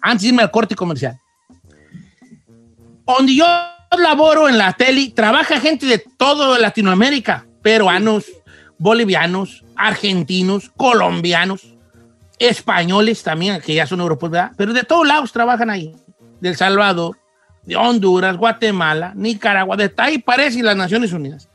[0.00, 1.18] antes de irme al corte comercial.
[3.04, 3.44] Donde yo
[3.98, 8.26] laboro en la tele, trabaja gente de toda Latinoamérica, peruanos,
[8.78, 11.74] bolivianos, argentinos, colombianos,
[12.38, 14.52] españoles también, que ya son europeos, ¿verdad?
[14.56, 15.92] Pero de todos lados trabajan ahí.
[16.40, 17.18] Del Salvador,
[17.64, 21.48] de Honduras, Guatemala, Nicaragua, de ahí parece las Naciones Unidas.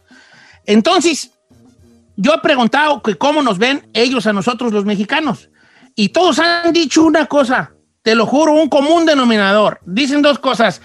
[0.66, 1.32] Entonces,
[2.18, 5.50] yo he preguntado que cómo nos ven ellos a nosotros los mexicanos.
[5.96, 9.80] Y todos han dicho una cosa, te lo juro, un común denominador.
[9.86, 10.82] Dicen dos cosas.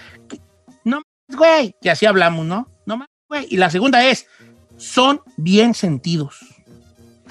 [0.83, 2.67] No mames, güey, que así hablamos, ¿no?
[2.85, 3.47] No mames, güey.
[3.49, 4.27] Y la segunda es,
[4.77, 6.37] son bien sentidos.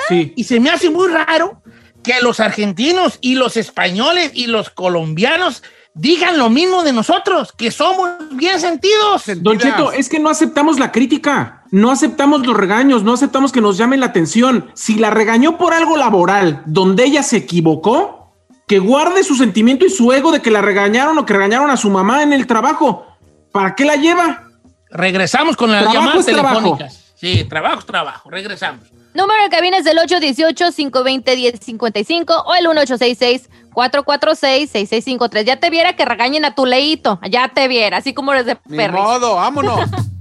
[0.09, 0.33] Sí.
[0.37, 1.63] Y se me hace muy raro
[2.03, 5.63] que los argentinos y los españoles y los colombianos
[5.95, 9.25] digan lo mismo de nosotros, que somos bien sentidos.
[9.37, 13.61] Don Cheto, es que no aceptamos la crítica, no aceptamos los regaños, no aceptamos que
[13.61, 14.71] nos llamen la atención.
[14.75, 18.33] Si la regañó por algo laboral donde ella se equivocó,
[18.69, 21.77] que guarde su sentimiento y su ego de que la regañaron o que regañaron a
[21.77, 23.05] su mamá en el trabajo.
[23.51, 24.45] ¿Para qué la lleva?
[24.91, 26.57] Regresamos con las Trabajo llamadas es trabajo.
[26.61, 27.13] telefónicas.
[27.17, 28.31] Sí, trabajo es trabajo.
[28.31, 28.87] Regresamos.
[29.15, 35.45] Número de cabina es del 818-520-1055 o el 1866-446-6653.
[35.45, 37.19] Ya te viera que regañen a tu leíto.
[37.31, 39.03] Ya te viera, así como eres de Ni perro.
[39.03, 39.81] modo, vámonos.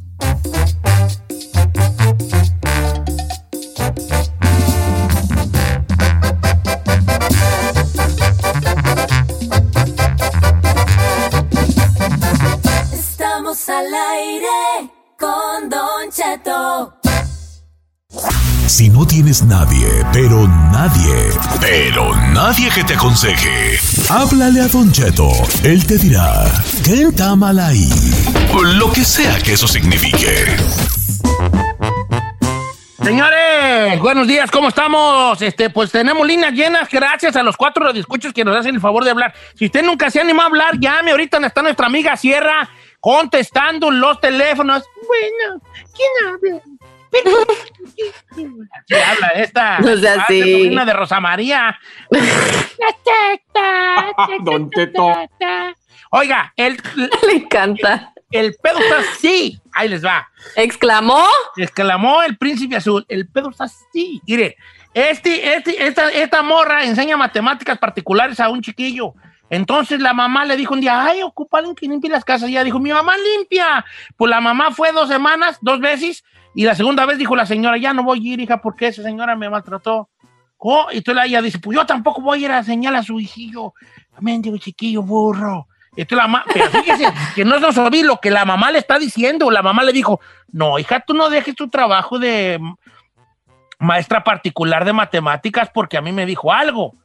[18.81, 21.13] Si no tienes nadie, pero nadie,
[21.59, 23.77] pero nadie que te aconseje,
[24.09, 25.29] háblale a Don Cheto.
[25.63, 26.45] Él te dirá,
[26.83, 27.87] ¿qué está mal ahí?
[28.79, 30.47] Lo que sea que eso signifique.
[33.03, 35.39] Señores, buenos días, ¿cómo estamos?
[35.43, 39.03] Este, pues tenemos líneas llenas, gracias a los cuatro radioescuchos que nos hacen el favor
[39.03, 39.31] de hablar.
[39.53, 42.67] Si usted nunca se anima a hablar, llame, ahorita está nuestra amiga Sierra
[42.99, 44.83] contestando los teléfonos.
[45.07, 45.61] Bueno,
[45.93, 46.70] ¿quién habla?
[49.11, 49.79] Habla esta.
[49.79, 50.69] No esta así.
[50.69, 51.77] de Rosa María.
[54.43, 55.13] Don Cheto.
[56.11, 56.77] Oiga, el,
[57.27, 58.13] Le encanta.
[58.31, 59.59] el pedo está así.
[59.73, 60.29] Ahí les va.
[60.55, 61.25] ¿Exclamó?
[61.57, 63.05] Exclamó el príncipe azul.
[63.07, 64.21] El pedo está así.
[64.25, 64.57] Mire,
[64.93, 69.13] este, este, esta, esta morra enseña matemáticas particulares a un chiquillo.
[69.49, 72.49] Entonces la mamá le dijo un día, ay, ocupa alguien que limpie las casas.
[72.49, 73.83] Y ella dijo, mi mamá limpia.
[74.15, 77.77] Pues la mamá fue dos semanas, dos veces, y la segunda vez dijo la señora,
[77.77, 80.09] ya no voy a ir, hija, porque esa señora me maltrató.
[80.57, 83.19] Oh, y entonces ella dice, pues yo tampoco voy a ir a enseñar a su
[83.19, 83.73] hijillo.
[84.19, 85.67] Mendigo chiquillo burro.
[85.95, 88.99] Entonces la mamá, pero fíjese que no nos olvide lo que la mamá le está
[88.99, 89.49] diciendo.
[89.49, 90.19] La mamá le dijo,
[90.51, 92.59] no, hija, tú no dejes tu trabajo de
[93.79, 96.95] maestra particular de matemáticas porque a mí me dijo algo.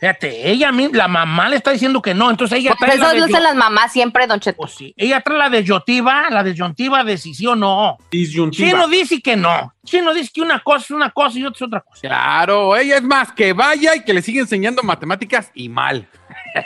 [0.00, 3.14] Fíjate, ella, mi- la mamá le está diciendo que no, entonces ella trae la eso
[3.14, 4.56] de dicen Yo- las mamás siempre, Don Cheto.
[4.58, 7.96] Pues Ella trae la disyuntiva, la disyuntiva de si sí o no.
[8.10, 8.68] Disyuntiva.
[8.70, 9.72] Chino dice que no.
[9.84, 12.00] Chino dice que una cosa es una cosa y otra es otra cosa.
[12.02, 16.06] Claro, ella es más que vaya y que le sigue enseñando matemáticas y mal.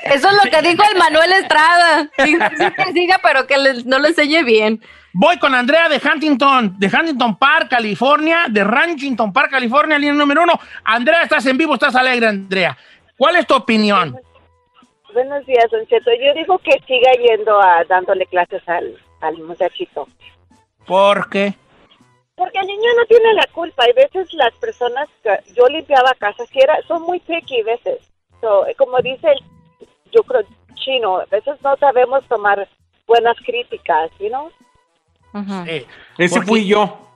[0.04, 2.08] Eso es lo que dijo el Manuel Estrada.
[2.24, 4.80] Sí, sí que siga, pero que le- no le enseñe bien.
[5.12, 10.42] Voy con Andrea de Huntington, de Huntington Park, California, de Ranchington Park, California, línea número
[10.42, 10.60] uno.
[10.84, 12.76] Andrea, estás en vivo, estás alegre, Andrea.
[13.18, 14.16] ¿Cuál es tu opinión?
[15.12, 16.10] Buenos días, Don Cheto.
[16.14, 20.06] Yo digo que siga yendo a dándole clases al, al muchachito.
[20.86, 21.52] ¿Por qué?
[22.36, 23.82] Porque el niño no tiene la culpa.
[23.82, 27.98] Hay veces las personas que yo limpiaba casas y era, son muy picky veces.
[28.40, 30.42] So, como dice el, yo creo,
[30.76, 32.68] chino, a veces no sabemos tomar
[33.08, 34.50] buenas críticas, ¿you know?
[35.66, 35.86] Sí,
[36.18, 37.07] Ese porque fui yo.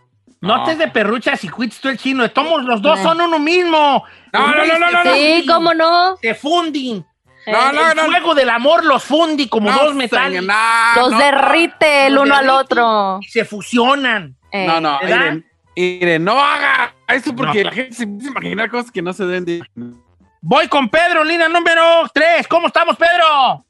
[0.43, 2.29] No te de perrucha si cuites tú el chino.
[2.31, 4.05] Tomos, los dos son uno mismo.
[4.33, 5.15] No, no, no, no, no, no.
[5.15, 6.17] Sí, cómo no.
[6.21, 7.07] Se funden.
[7.47, 8.03] No, no, el no.
[8.05, 10.39] fuego del amor los fundi como No, dos metales.
[10.41, 13.19] señor, no, Los no, derrite el uno al otro.
[13.21, 14.37] Y se fusionan.
[14.53, 15.45] Eh, No, no, miren,
[15.77, 17.71] miren, no haga eso porque No.
[17.71, 19.63] la gente se empieza a imaginar cosas que no se deben de...
[20.41, 22.47] Voy con Pedro, línea número 3.
[22.49, 23.65] ¿Cómo estamos, Pedro?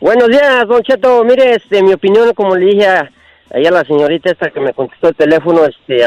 [0.00, 1.24] Buenos días, Don Cheto.
[1.24, 3.10] Mire, este, mi opinión, como le dije a,
[3.52, 6.04] ahí a la señorita esta que me contestó el teléfono, este,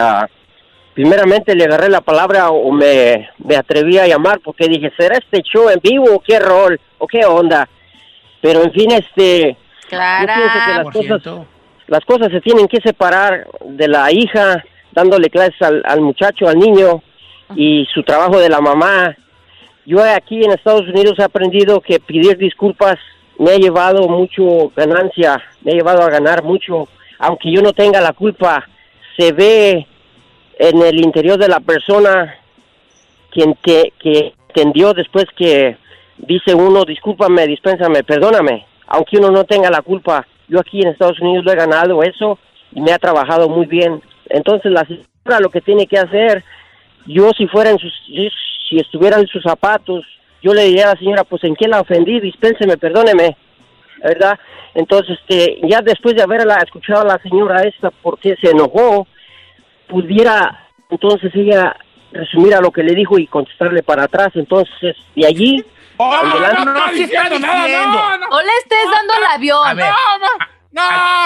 [0.93, 5.41] primeramente le agarré la palabra o me, me atreví a llamar porque dije, ¿será este
[5.41, 7.67] show en vivo o qué rol o qué onda?
[8.41, 9.57] Pero en fin, este,
[9.89, 11.45] yo pienso que las cosas, ciento.
[11.87, 16.57] las cosas se tienen que separar de la hija, dándole clases al, al muchacho, al
[16.57, 17.01] niño,
[17.55, 19.15] y su trabajo de la mamá.
[19.85, 22.97] Yo aquí en Estados Unidos he aprendido que pedir disculpas
[23.37, 26.87] me ha llevado mucho ganancia, me ha llevado a ganar mucho,
[27.19, 28.67] aunque yo no tenga la culpa,
[29.17, 29.87] se ve
[30.57, 32.35] en el interior de la persona
[33.31, 35.77] quien que, que entendió después que
[36.17, 40.25] dice uno, discúlpame, dispénsame, perdóname, aunque uno no tenga la culpa.
[40.47, 42.39] Yo aquí en Estados Unidos lo he ganado eso
[42.71, 44.01] y me ha trabajado muy bien.
[44.29, 46.43] Entonces la señora lo que tiene que hacer,
[47.05, 50.05] yo si fuera en sus, si estuviera en sus zapatos,
[50.41, 53.35] yo le diría a la señora, pues en qué la ofendí, dispénseme, perdóneme,
[54.03, 54.37] ¿verdad?
[54.73, 59.07] Entonces, este, ya después de haberla escuchado a la señora esta porque se enojó,
[59.87, 61.75] pudiera entonces ella
[62.11, 64.29] resumir a lo que le dijo y contestarle para atrás.
[64.35, 65.65] Entonces, de allí,
[65.97, 68.27] Oh, no, no, sí está diciendo nada, no, no.
[68.27, 69.65] No le estés dando el avión.
[69.65, 69.85] A ver.
[70.73, 70.81] No,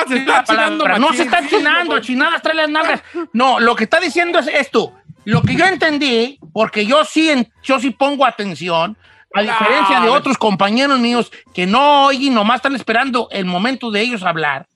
[0.08, 3.04] se está chinando no se está chinando, chinadas trae las nalgas.
[3.34, 4.94] No, lo que está diciendo es esto.
[5.26, 8.96] Lo que yo entendí, porque yo sí, en- yo sí pongo atención,
[9.34, 14.02] a diferencia de otros compañeros míos que no oyen, nomás están esperando el momento de
[14.02, 14.68] ellos hablar,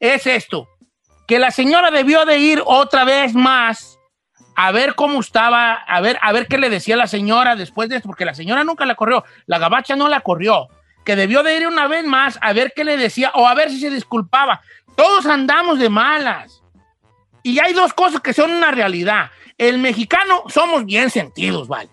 [0.00, 0.68] es esto,
[1.26, 3.98] que la señora debió de ir otra vez más
[4.56, 7.96] a ver cómo estaba, a ver, a ver qué le decía la señora después de
[7.96, 10.68] esto, porque la señora nunca la corrió, la gabacha no la corrió,
[11.04, 13.70] que debió de ir una vez más a ver qué le decía o a ver
[13.70, 14.60] si se disculpaba.
[14.96, 16.60] Todos andamos de malas.
[17.44, 19.30] Y hay dos cosas que son una realidad.
[19.56, 21.90] El mexicano somos bien sentidos, ¿vale?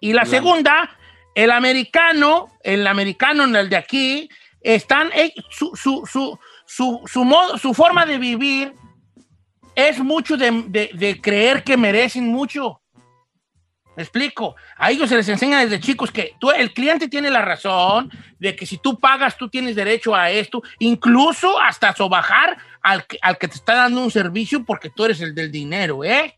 [0.00, 0.95] Y la segunda,
[1.36, 4.28] el americano, el americano en el de aquí,
[4.62, 8.72] están, eh, su, su, su, su, su modo, su forma de vivir
[9.74, 12.80] es mucho de, de- de creer que merecen mucho.
[13.96, 14.56] ¿Me explico?
[14.76, 18.56] A ellos se les enseña desde chicos que tú, el cliente tiene la razón de
[18.56, 23.48] que si tú pagas, tú tienes derecho a esto, incluso hasta sobajar al, al que
[23.48, 26.35] te está dando un servicio porque tú eres el del dinero, ¿eh?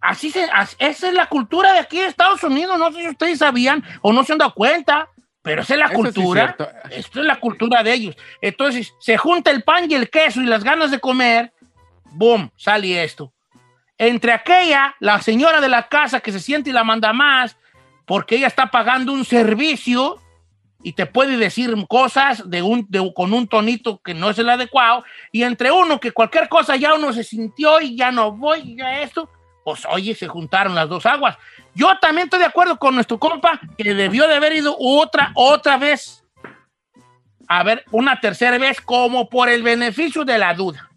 [0.00, 2.78] Así se, esa es la cultura de aquí de Estados Unidos.
[2.78, 5.08] No sé si ustedes sabían o no se han dado cuenta,
[5.42, 6.42] pero esa es la Eso sí es cultura.
[6.56, 6.68] cierto.
[6.90, 8.16] Esto es la cultura de ellos.
[8.40, 11.52] Entonces, se junta el pan y el queso y las ganas de comer,
[12.12, 12.50] ¡boom!
[12.56, 13.32] Sale esto.
[13.98, 17.56] Entre aquella, la señora de la casa que se siente y la manda más,
[18.06, 20.16] porque ella está pagando un servicio
[20.82, 24.48] y te puede decir cosas de un, de- con un tonito que no es el
[24.48, 28.60] adecuado, y entre uno que cualquier cosa ya uno se sintió y ya no voy,
[28.60, 29.28] y ya esto,
[29.70, 31.36] pues oye, se juntaron las dos aguas.
[31.74, 35.76] Yo también estoy de acuerdo con nuestro compa que debió de haber ido otra, otra
[35.76, 36.24] vez,
[37.48, 40.88] a ver, una tercera vez, como por el beneficio de la duda.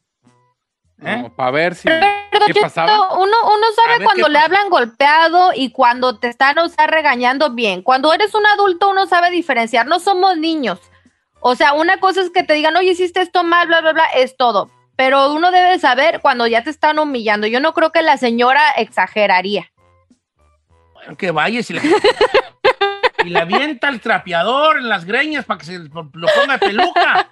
[1.05, 1.29] ¿Eh?
[1.36, 1.88] para ver si...
[1.88, 3.13] Pero, ¿Qué pasaba?
[3.17, 4.45] Uno, uno sabe cuando ¿qué le pasa?
[4.45, 7.81] hablan golpeado y cuando te están o sea, regañando bien.
[7.81, 9.86] Cuando eres un adulto, uno sabe diferenciar.
[9.86, 10.79] No somos niños.
[11.41, 14.05] O sea, una cosa es que te digan, oye, hiciste esto mal, bla, bla, bla,
[14.15, 14.71] es todo.
[14.95, 17.48] Pero uno debe saber cuando ya te están humillando.
[17.48, 19.71] Yo no creo que la señora exageraría.
[20.94, 21.81] Bueno, que vaya y, le-
[23.25, 27.27] y le avienta el trapeador en las greñas para que se lo ponga de peluca.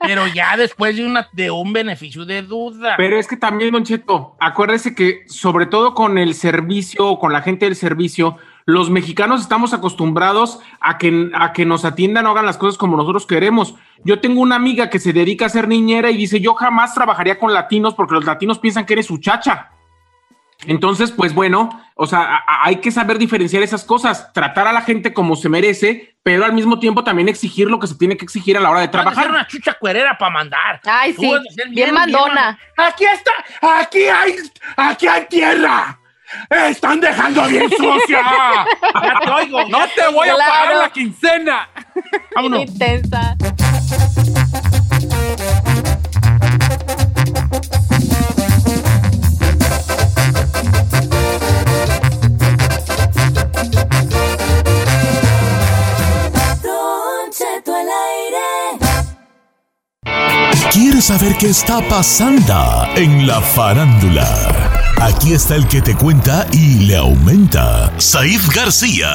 [0.00, 2.94] Pero ya después de, una, de un beneficio de duda.
[2.96, 7.42] Pero es que también, Don Cheto, acuérdese que sobre todo con el servicio, con la
[7.42, 8.36] gente del servicio,
[8.68, 12.98] Los mexicanos estamos acostumbrados a que, a que nos atiendan o hagan las cosas como
[12.98, 13.74] nosotros queremos.
[14.04, 17.38] Yo tengo una amiga que se dedica a ser niñera y dice, yo jamás trabajaría
[17.38, 19.70] con latinos porque los latinos piensan que eres su chacha.
[20.66, 25.14] Entonces, pues bueno, o sea, hay que saber diferenciar esas cosas, tratar a la gente
[25.14, 28.58] como se merece, pero al mismo tiempo también exigir lo que se tiene que exigir
[28.58, 29.34] a la hora de Trabajar trabajar.
[29.34, 30.80] una chucha cuerera para mandar.
[30.84, 32.58] Ay, sí, ser bien mandona.
[32.76, 33.32] Aquí está,
[33.80, 34.34] aquí hay,
[34.76, 35.98] aquí hay tierra.
[36.50, 38.20] Están dejando bien sucia.
[39.02, 39.68] ya te oigo.
[39.68, 40.52] No te voy a Claro.
[40.52, 41.68] pagar la quincena.
[42.34, 42.60] Vámonos.
[42.62, 43.36] Intensa.
[60.72, 64.77] ¿Quieres saber qué está pasando en la farándula?
[65.00, 69.08] Aquí está el que te cuenta y le aumenta, Saif García.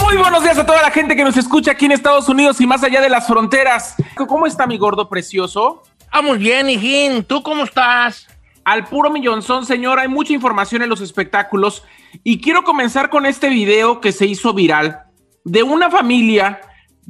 [0.00, 2.68] Muy buenos días a toda la gente que nos escucha aquí en Estados Unidos y
[2.68, 3.96] más allá de las fronteras.
[4.14, 5.82] ¿Cómo está mi gordo precioso?
[6.12, 7.24] Vamos bien, hijín.
[7.24, 8.28] ¿Tú cómo estás?
[8.64, 11.82] Al puro millonzón, señor, hay mucha información en los espectáculos
[12.22, 15.00] y quiero comenzar con este video que se hizo viral
[15.44, 16.60] de una familia,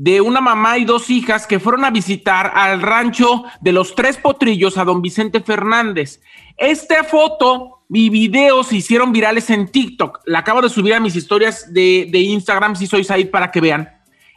[0.01, 4.17] de una mamá y dos hijas que fueron a visitar al rancho de los Tres
[4.17, 6.23] Potrillos a don Vicente Fernández.
[6.57, 10.21] Esta foto y video se hicieron virales en TikTok.
[10.25, 13.61] La acabo de subir a mis historias de, de Instagram, si soy Said, para que
[13.61, 13.91] vean.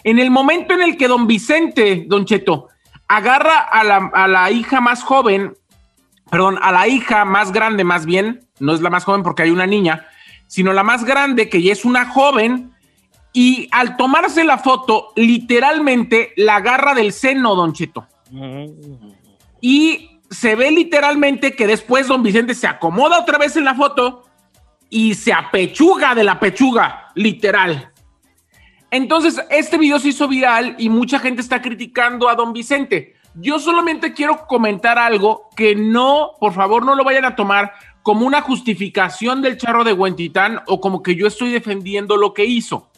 [0.04, 2.68] En el momento en el que don Vicente, don Cheto,
[3.08, 5.56] agarra a la, a la hija más joven,
[6.30, 9.50] perdón, a la hija más grande más bien, no es la más joven porque hay
[9.50, 10.08] una niña,
[10.46, 12.74] sino la más grande que ya es una joven
[13.34, 18.08] y al tomarse la foto, literalmente la agarra del seno, don Cheto.
[19.60, 24.24] Y se ve literalmente que después don Vicente se acomoda otra vez en la foto
[24.90, 27.92] y se apechuga de la pechuga, literal.
[28.92, 33.16] Entonces, este video se hizo viral y mucha gente está criticando a don Vicente.
[33.34, 37.74] Yo solamente quiero comentar algo que no, por favor, no lo vayan a tomar
[38.04, 42.46] como una justificación del charro de Huentitán o como que yo estoy defendiendo lo que
[42.46, 42.92] hizo.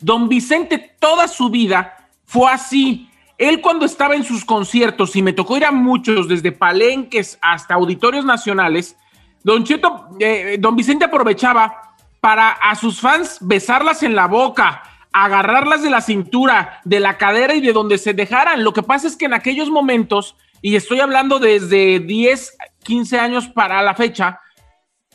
[0.00, 3.08] Don Vicente toda su vida fue así.
[3.38, 7.74] Él cuando estaba en sus conciertos, y me tocó ir a muchos, desde palenques hasta
[7.74, 8.96] auditorios nacionales,
[9.42, 14.82] Don Cheto, eh, Don Vicente aprovechaba para a sus fans besarlas en la boca,
[15.12, 18.64] agarrarlas de la cintura, de la cadera y de donde se dejaran.
[18.64, 23.48] Lo que pasa es que en aquellos momentos, y estoy hablando desde 10, 15 años
[23.48, 24.40] para la fecha,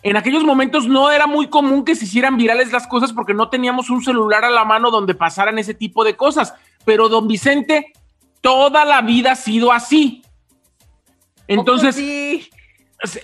[0.03, 3.49] en aquellos momentos no era muy común que se hicieran virales las cosas porque no
[3.49, 6.53] teníamos un celular a la mano donde pasaran ese tipo de cosas.
[6.85, 7.91] Pero don Vicente
[8.41, 10.21] toda la vida ha sido así.
[11.47, 11.97] Entonces,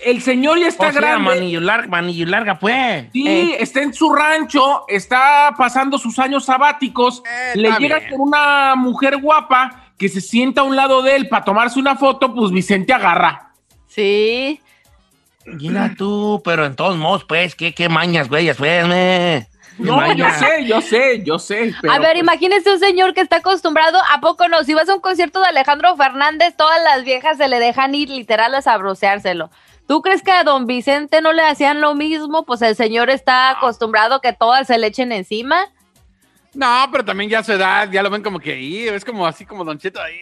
[0.03, 1.23] el señor ya está O sea, grande.
[1.35, 3.05] manillo larga, manillo larga, pues.
[3.13, 7.23] Sí, está en su rancho, está pasando sus años sabáticos,
[7.53, 8.11] le está llega bien.
[8.11, 11.95] con una mujer guapa que se sienta a un lado de él para tomarse una
[11.95, 13.53] foto, pues Vicente agarra.
[13.87, 14.59] Sí.
[15.45, 19.47] Mira tú, pero en todos modos, pues, qué, qué mañas, güey, pues, me.
[19.77, 21.73] No, yo sé, yo sé, yo sé.
[21.81, 24.63] pero, a ver, pues, imagínese un señor que está acostumbrado, ¿a poco no?
[24.63, 28.09] Si vas a un concierto de Alejandro Fernández, todas las viejas se le dejan ir
[28.09, 29.49] literal a sabroseárselo.
[29.87, 32.45] ¿Tú crees que a don Vicente no le hacían lo mismo?
[32.45, 35.67] Pues el señor está acostumbrado que todas se le echen encima.
[36.55, 39.27] No, pero también ya a su edad, ya lo ven como que ahí, es como
[39.27, 40.15] así como Don Cheto ahí.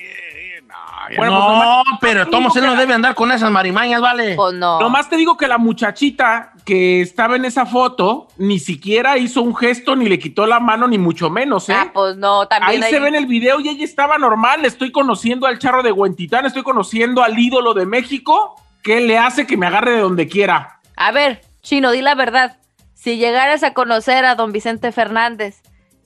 [0.73, 1.83] No, ya Bueno, no.
[1.83, 4.35] no, pero Tomás él no debe andar con esas marimañas, ¿vale?
[4.35, 4.79] Pues no.
[4.79, 9.55] Nomás te digo que la muchachita que estaba en esa foto ni siquiera hizo un
[9.55, 11.75] gesto, ni le quitó la mano, ni mucho menos, ¿eh?
[11.77, 14.65] Ah, pues no, también Ahí se ve en el video y ella estaba normal.
[14.65, 19.45] Estoy conociendo al charro de Huentitán, estoy conociendo al ídolo de México, que le hace
[19.45, 20.79] que me agarre de donde quiera.
[20.95, 22.57] A ver, Chino, di la verdad.
[22.93, 25.61] Si llegaras a conocer a don Vicente Fernández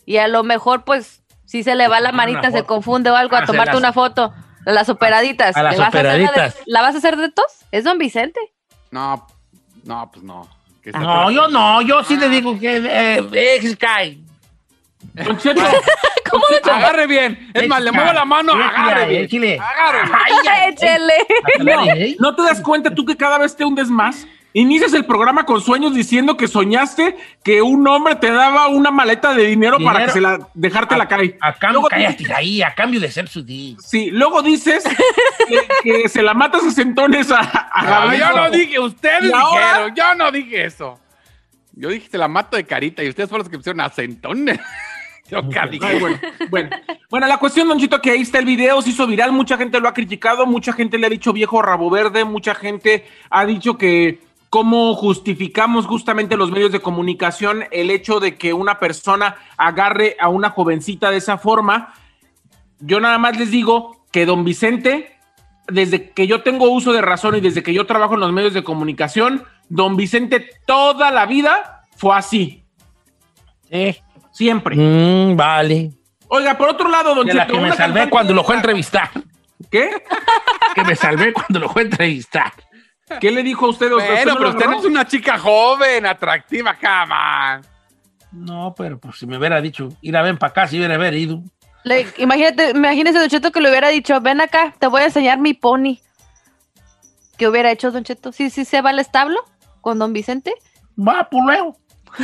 [0.06, 3.36] y a lo mejor, pues, si se le va la manita, se confunde o algo,
[3.36, 4.34] Ah, a se tomarte una foto,
[4.74, 5.56] las operaditas.
[5.56, 6.56] A las ¿le vas de- operaditas.
[6.66, 7.46] ¿La vas a hacer de tos?
[7.72, 8.40] Es don Vicente.
[8.92, 9.26] No,
[9.84, 10.48] no, pues no.
[10.94, 14.24] No, yo no, yo sí le digo que eh, eh, Sky.
[15.14, 15.62] Don Cheto,
[16.30, 17.52] ¿Cómo de Agarre bien.
[17.54, 19.28] Es más, le muevo la mano, Sí, agarre bien.
[19.28, 19.60] Chile.
[19.60, 20.10] Agarre
[20.70, 22.16] Échele.
[22.20, 24.26] ¿no te das cuenta tú que cada vez te hundes más?
[24.58, 29.36] Inicias el programa con sueños diciendo que soñaste que un hombre te daba una maleta
[29.36, 31.38] de dinero, para que se la dejarte la cae.
[31.42, 33.78] A cambio, Luego cállate ahí, a cambio de ser su di.
[33.80, 34.84] Sí, luego dices
[35.48, 39.32] que, que se la matas a centones a, a No, yo no dije, ustedes ¿Y
[39.32, 39.68] ahora?
[39.68, 41.00] dijeron, yo no dije eso.
[41.74, 44.60] Yo dije, te la mato de carita y ustedes fueron los que pusieron acentones.
[45.32, 46.70] Ay, bueno, bueno.
[47.10, 49.80] Bueno, la cuestión, Don Chito, que ahí está el video, se hizo viral, mucha gente
[49.80, 53.78] lo ha criticado, mucha gente le ha dicho viejo rabo verde, mucha gente ha dicho
[53.78, 54.20] que
[54.58, 60.30] cómo justificamos justamente los medios de comunicación el hecho de que una persona agarre a
[60.30, 61.94] una jovencita de esa forma.
[62.80, 65.16] Yo nada más les digo que don Vicente,
[65.68, 68.56] desde que yo tengo uso de razón y desde que yo trabajo en los medios
[68.56, 72.64] de comunicación, don Vicente toda la vida fue así.
[73.70, 74.02] Eh.
[74.32, 74.76] Siempre.
[74.76, 75.92] Mm, vale.
[76.30, 79.12] Oiga, por otro lado, don De la que me salvé cuando lo fue a entrevistar.
[79.70, 80.02] ¿Qué?
[80.74, 82.54] Que me salvé cuando lo fue a entrevistar.
[83.20, 83.92] ¿Qué le dijo a usted?
[83.92, 87.62] ¿Usted Bueno, no pero usted no es una chica joven, atractiva, cama.
[88.32, 91.14] No, pero pues si me hubiera dicho, ir a ven para acá, si hubiera haber
[91.14, 91.42] ido.
[91.84, 95.40] Le- imagínate, imagínese, Don Cheto, que le hubiera dicho, ven acá, te voy a enseñar
[95.40, 96.00] mi pony.
[97.38, 98.32] ¿Qué hubiera hecho, Don Cheto?
[98.32, 99.40] ¿Sí, sí se va al establo
[99.80, 100.54] con Don Vicente?
[101.00, 101.78] Va, pues luego.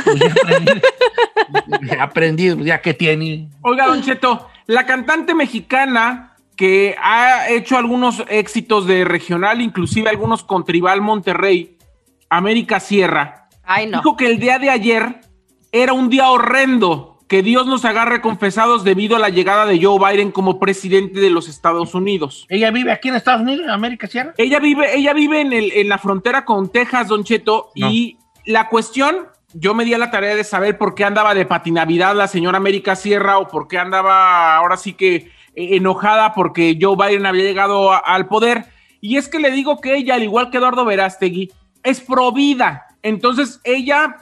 [0.04, 0.82] Pues ya aprendí.
[1.82, 3.48] Ya aprendí, pues, ya que tiene.
[3.62, 10.44] Oiga, Don Cheto, la cantante mexicana que ha hecho algunos éxitos de regional, inclusive algunos
[10.44, 11.76] con Tribal Monterrey,
[12.30, 13.98] América Sierra, Ay, no.
[13.98, 15.20] dijo que el día de ayer
[15.72, 19.98] era un día horrendo, que Dios nos agarre confesados debido a la llegada de Joe
[19.98, 22.46] Biden como presidente de los Estados Unidos.
[22.48, 24.34] ¿Ella vive aquí en Estados Unidos, en América Sierra?
[24.36, 28.68] Ella vive, ella vive en, el- en la frontera con Texas, Don Cheto, y la
[28.68, 29.16] cuestión,
[29.54, 32.58] yo me di a la tarea de saber por qué andaba de patinavidad la señora
[32.58, 37.92] América Sierra o por qué andaba ahora sí que enojada porque Joe Biden había llegado
[38.06, 38.66] al poder.
[39.00, 41.52] Y es que le digo que ella, al igual que Eduardo Verástegui,
[41.82, 42.86] es pro vida.
[43.02, 44.16] Entonces ella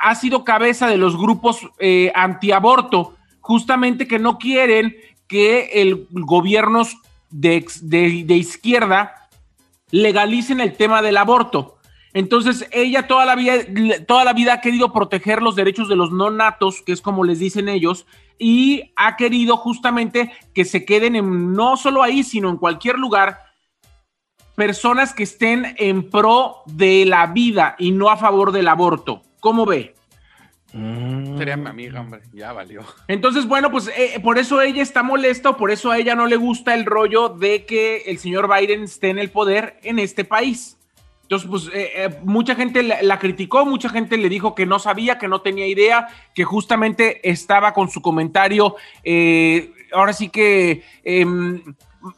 [0.00, 4.96] ha sido cabeza de los grupos eh, antiaborto, justamente que no quieren
[5.28, 6.96] que el gobiernos
[7.30, 9.28] de, de- de izquierda
[9.90, 11.76] legalicen el tema del aborto.
[12.14, 13.54] Entonces, ella toda la, vida,
[14.06, 17.24] toda la vida ha querido proteger los derechos de los no natos, que es como
[17.24, 18.06] les dicen ellos,
[18.38, 23.38] y ha querido justamente que se queden en, no solo ahí, sino en cualquier lugar,
[24.54, 29.22] personas que estén en pro de la vida y no a favor del aborto.
[29.40, 29.94] ¿Cómo ve?
[31.36, 32.22] Sería mi amiga, hombre.
[32.32, 32.82] Ya valió.
[33.06, 36.26] Entonces, bueno, pues eh, por eso ella está molesta o por eso a ella no
[36.26, 40.24] le gusta el rollo de que el señor Biden esté en el poder en este
[40.24, 40.78] país.
[41.22, 44.78] Entonces, pues eh, eh, mucha gente la, la criticó, mucha gente le dijo que no
[44.78, 50.84] sabía, que no tenía idea, que justamente estaba con su comentario, eh, ahora sí que
[51.04, 51.62] em,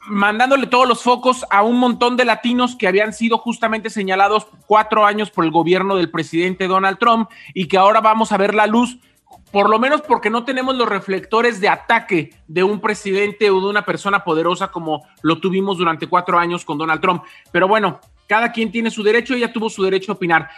[0.09, 5.05] mandándole todos los focos a un montón de latinos que habían sido justamente señalados cuatro
[5.05, 8.67] años por el gobierno del presidente Donald Trump y que ahora vamos a ver la
[8.67, 8.99] luz
[9.51, 13.67] por lo menos porque no tenemos los reflectores de ataque de un presidente o de
[13.69, 17.23] una persona poderosa como lo tuvimos durante cuatro años con Donald Trump.
[17.53, 20.49] Pero bueno, cada quien tiene su derecho, ella tuvo su derecho a opinar.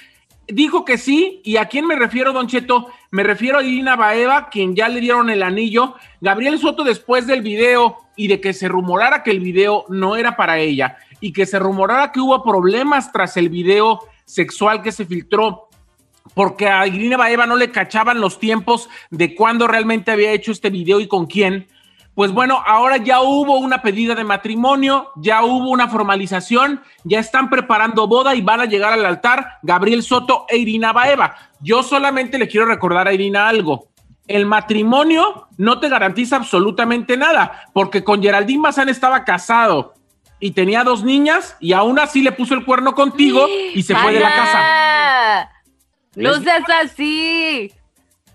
[0.48, 4.48] Dijo que sí, y a quién me refiero, Don Cheto, me refiero a Irina Baeva,
[4.48, 5.96] quien ya le dieron el anillo.
[6.20, 10.36] Gabriel Soto, después del video y de que se rumorara que el video no era
[10.36, 15.04] para ella y que se rumorara que hubo problemas tras el video sexual que se
[15.04, 15.66] filtró
[16.34, 20.70] porque a Irina Baeva no le cachaban los tiempos de cuándo realmente había hecho este
[20.70, 21.66] video y con quién.
[22.16, 27.50] Pues bueno, ahora ya hubo una pedida de matrimonio, ya hubo una formalización, ya están
[27.50, 31.36] preparando boda y van a llegar al altar Gabriel Soto e Irina Baeva.
[31.60, 33.88] Yo solamente le quiero recordar a Irina algo.
[34.26, 39.92] El matrimonio no te garantiza absolutamente nada, porque con Geraldine Bazán estaba casado
[40.40, 44.14] y tenía dos niñas y aún así le puso el cuerno contigo y se fue
[44.14, 45.50] de la casa.
[46.14, 47.70] No seas así.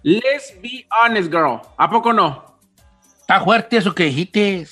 [0.04, 1.62] Let's be honest, girl.
[1.78, 2.51] ¿A poco no?
[3.32, 4.68] Está fuerte eso que dijiste.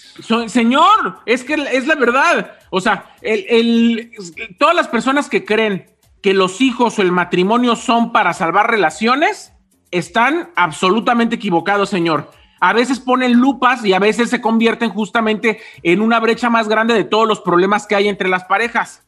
[0.48, 2.58] Señor, es que es la verdad.
[2.72, 4.12] O sea, el, el-
[4.58, 5.86] todas las personas que creen
[6.22, 9.54] que los hijos o el matrimonio son para salvar relaciones,
[9.92, 12.32] están absolutamente equivocados, señor.
[12.60, 16.94] A veces ponen lupas y a veces se convierten justamente en una brecha más grande
[16.94, 19.04] de todos los problemas que hay entre las parejas.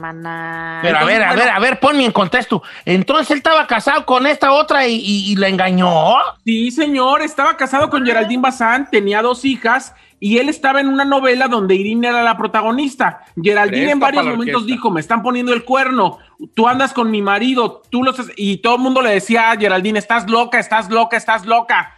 [0.00, 0.80] Maná.
[0.82, 2.62] Pero a ver, a ver, a ver, ponme en contexto.
[2.84, 6.14] Entonces él estaba casado con esta otra y, y- y la engañó.
[6.44, 11.04] Sí, señor, estaba casado con Geraldine Bazán, tenía dos hijas y él estaba en una
[11.04, 13.20] novela donde Irina era la protagonista.
[13.40, 16.18] Geraldine Presta en varios momentos dijo, me están poniendo el cuerno,
[16.54, 18.18] tú andas con mi marido, tú los...
[18.18, 18.32] has-".
[18.36, 21.94] Y todo el mundo le decía a Geraldine, estás loca, estás loca, estás loca.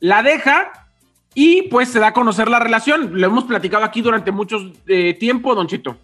[0.00, 0.70] La deja
[1.34, 3.10] y pues se da a conocer la relación.
[3.20, 4.58] Lo hemos platicado aquí durante mucho
[5.18, 5.96] tiempo, Don Chito.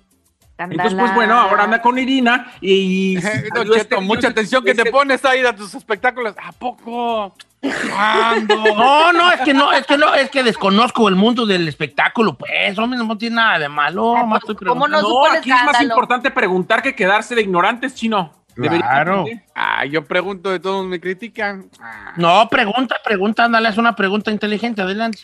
[0.59, 3.19] Entonces, pues bueno, ahora anda con Irina y...
[3.75, 6.35] Cheto, mucha atención que te pones ahí a tus espectáculos.
[6.43, 7.35] ¿A poco?
[7.61, 8.57] ¿Cuándo?
[8.77, 12.37] No, no, es que no, es que no, es que desconozco el mundo del espectáculo,
[12.37, 14.15] pues, hombre, no tiene nada de malo.
[14.27, 15.09] más estoy ¿Cómo preguntando.
[15.09, 18.33] no, aquí es más importante preguntar que quedarse de ignorantes, chino.
[18.55, 19.27] Claro.
[19.55, 21.69] Ah, yo pregunto de todos, me critican.
[21.81, 22.15] Ah.
[22.17, 25.21] No, pregunta, pregunta, ándale, haz una pregunta inteligente, adelante.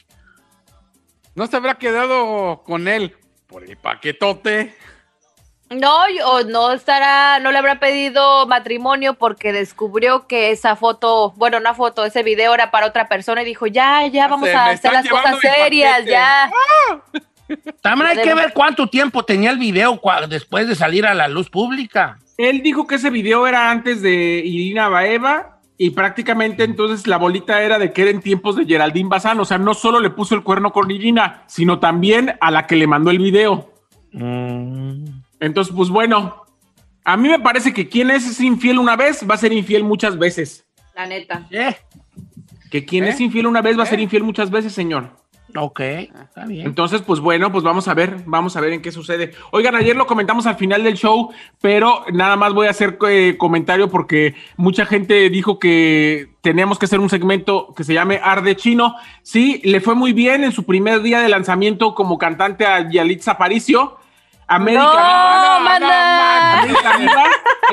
[1.34, 3.16] ¿No se habrá quedado con él
[3.46, 4.76] por el paquetote?
[5.80, 11.58] No, o no estará, no le habrá pedido matrimonio porque descubrió que esa foto, bueno,
[11.58, 14.66] una foto, ese video era para otra persona y dijo, ya, ya, vamos se a
[14.66, 16.50] hacer las cosas serias, ya.
[17.80, 21.50] También hay que ver cuánto tiempo tenía el video después de salir a la luz
[21.50, 22.18] pública.
[22.38, 27.62] Él dijo que ese video era antes de Irina Baeva y prácticamente entonces la bolita
[27.62, 29.38] era de que era en tiempos de Geraldine Bazán.
[29.40, 32.76] O sea, no solo le puso el cuerno con Irina, sino también a la que
[32.76, 33.70] le mandó el video.
[35.42, 36.44] Entonces, pues bueno,
[37.04, 40.16] a mí me parece que quien es infiel una vez va a ser infiel muchas
[40.16, 40.64] veces.
[40.94, 41.48] La neta.
[42.70, 43.08] Que quien ¿Eh?
[43.08, 45.10] es infiel una vez va a ser infiel muchas veces, señor.
[45.56, 46.64] Ok, está bien.
[46.64, 49.32] Entonces, pues bueno, pues vamos a ver, vamos a ver en qué sucede.
[49.50, 51.30] Oigan, ayer lo comentamos al final del show,
[51.60, 56.86] pero nada más voy a hacer eh, comentario porque mucha gente dijo que teníamos que
[56.86, 58.94] hacer un segmento que se llame Arde Chino.
[59.22, 63.32] Sí, le fue muy bien en su primer día de lanzamiento como cantante a Yalitza
[63.32, 63.98] Aparicio.
[64.54, 66.60] América No, Viva, manda.
[66.60, 67.24] América Viva,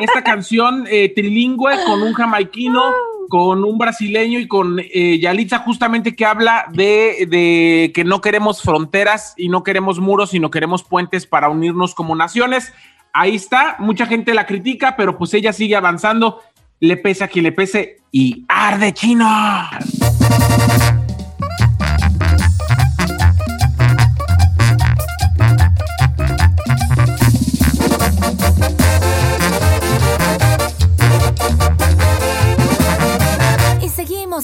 [0.01, 2.81] esta canción eh, trilingüe con un jamaiquino,
[3.27, 8.61] con un brasileño y con eh, Yalitza justamente que habla de, de que no queremos
[8.61, 12.73] fronteras y no queremos muros, sino queremos puentes para unirnos como naciones.
[13.11, 16.41] Ahí está, mucha gente la critica, pero pues ella sigue avanzando,
[16.79, 19.27] le pese a quien le pese y arde chino.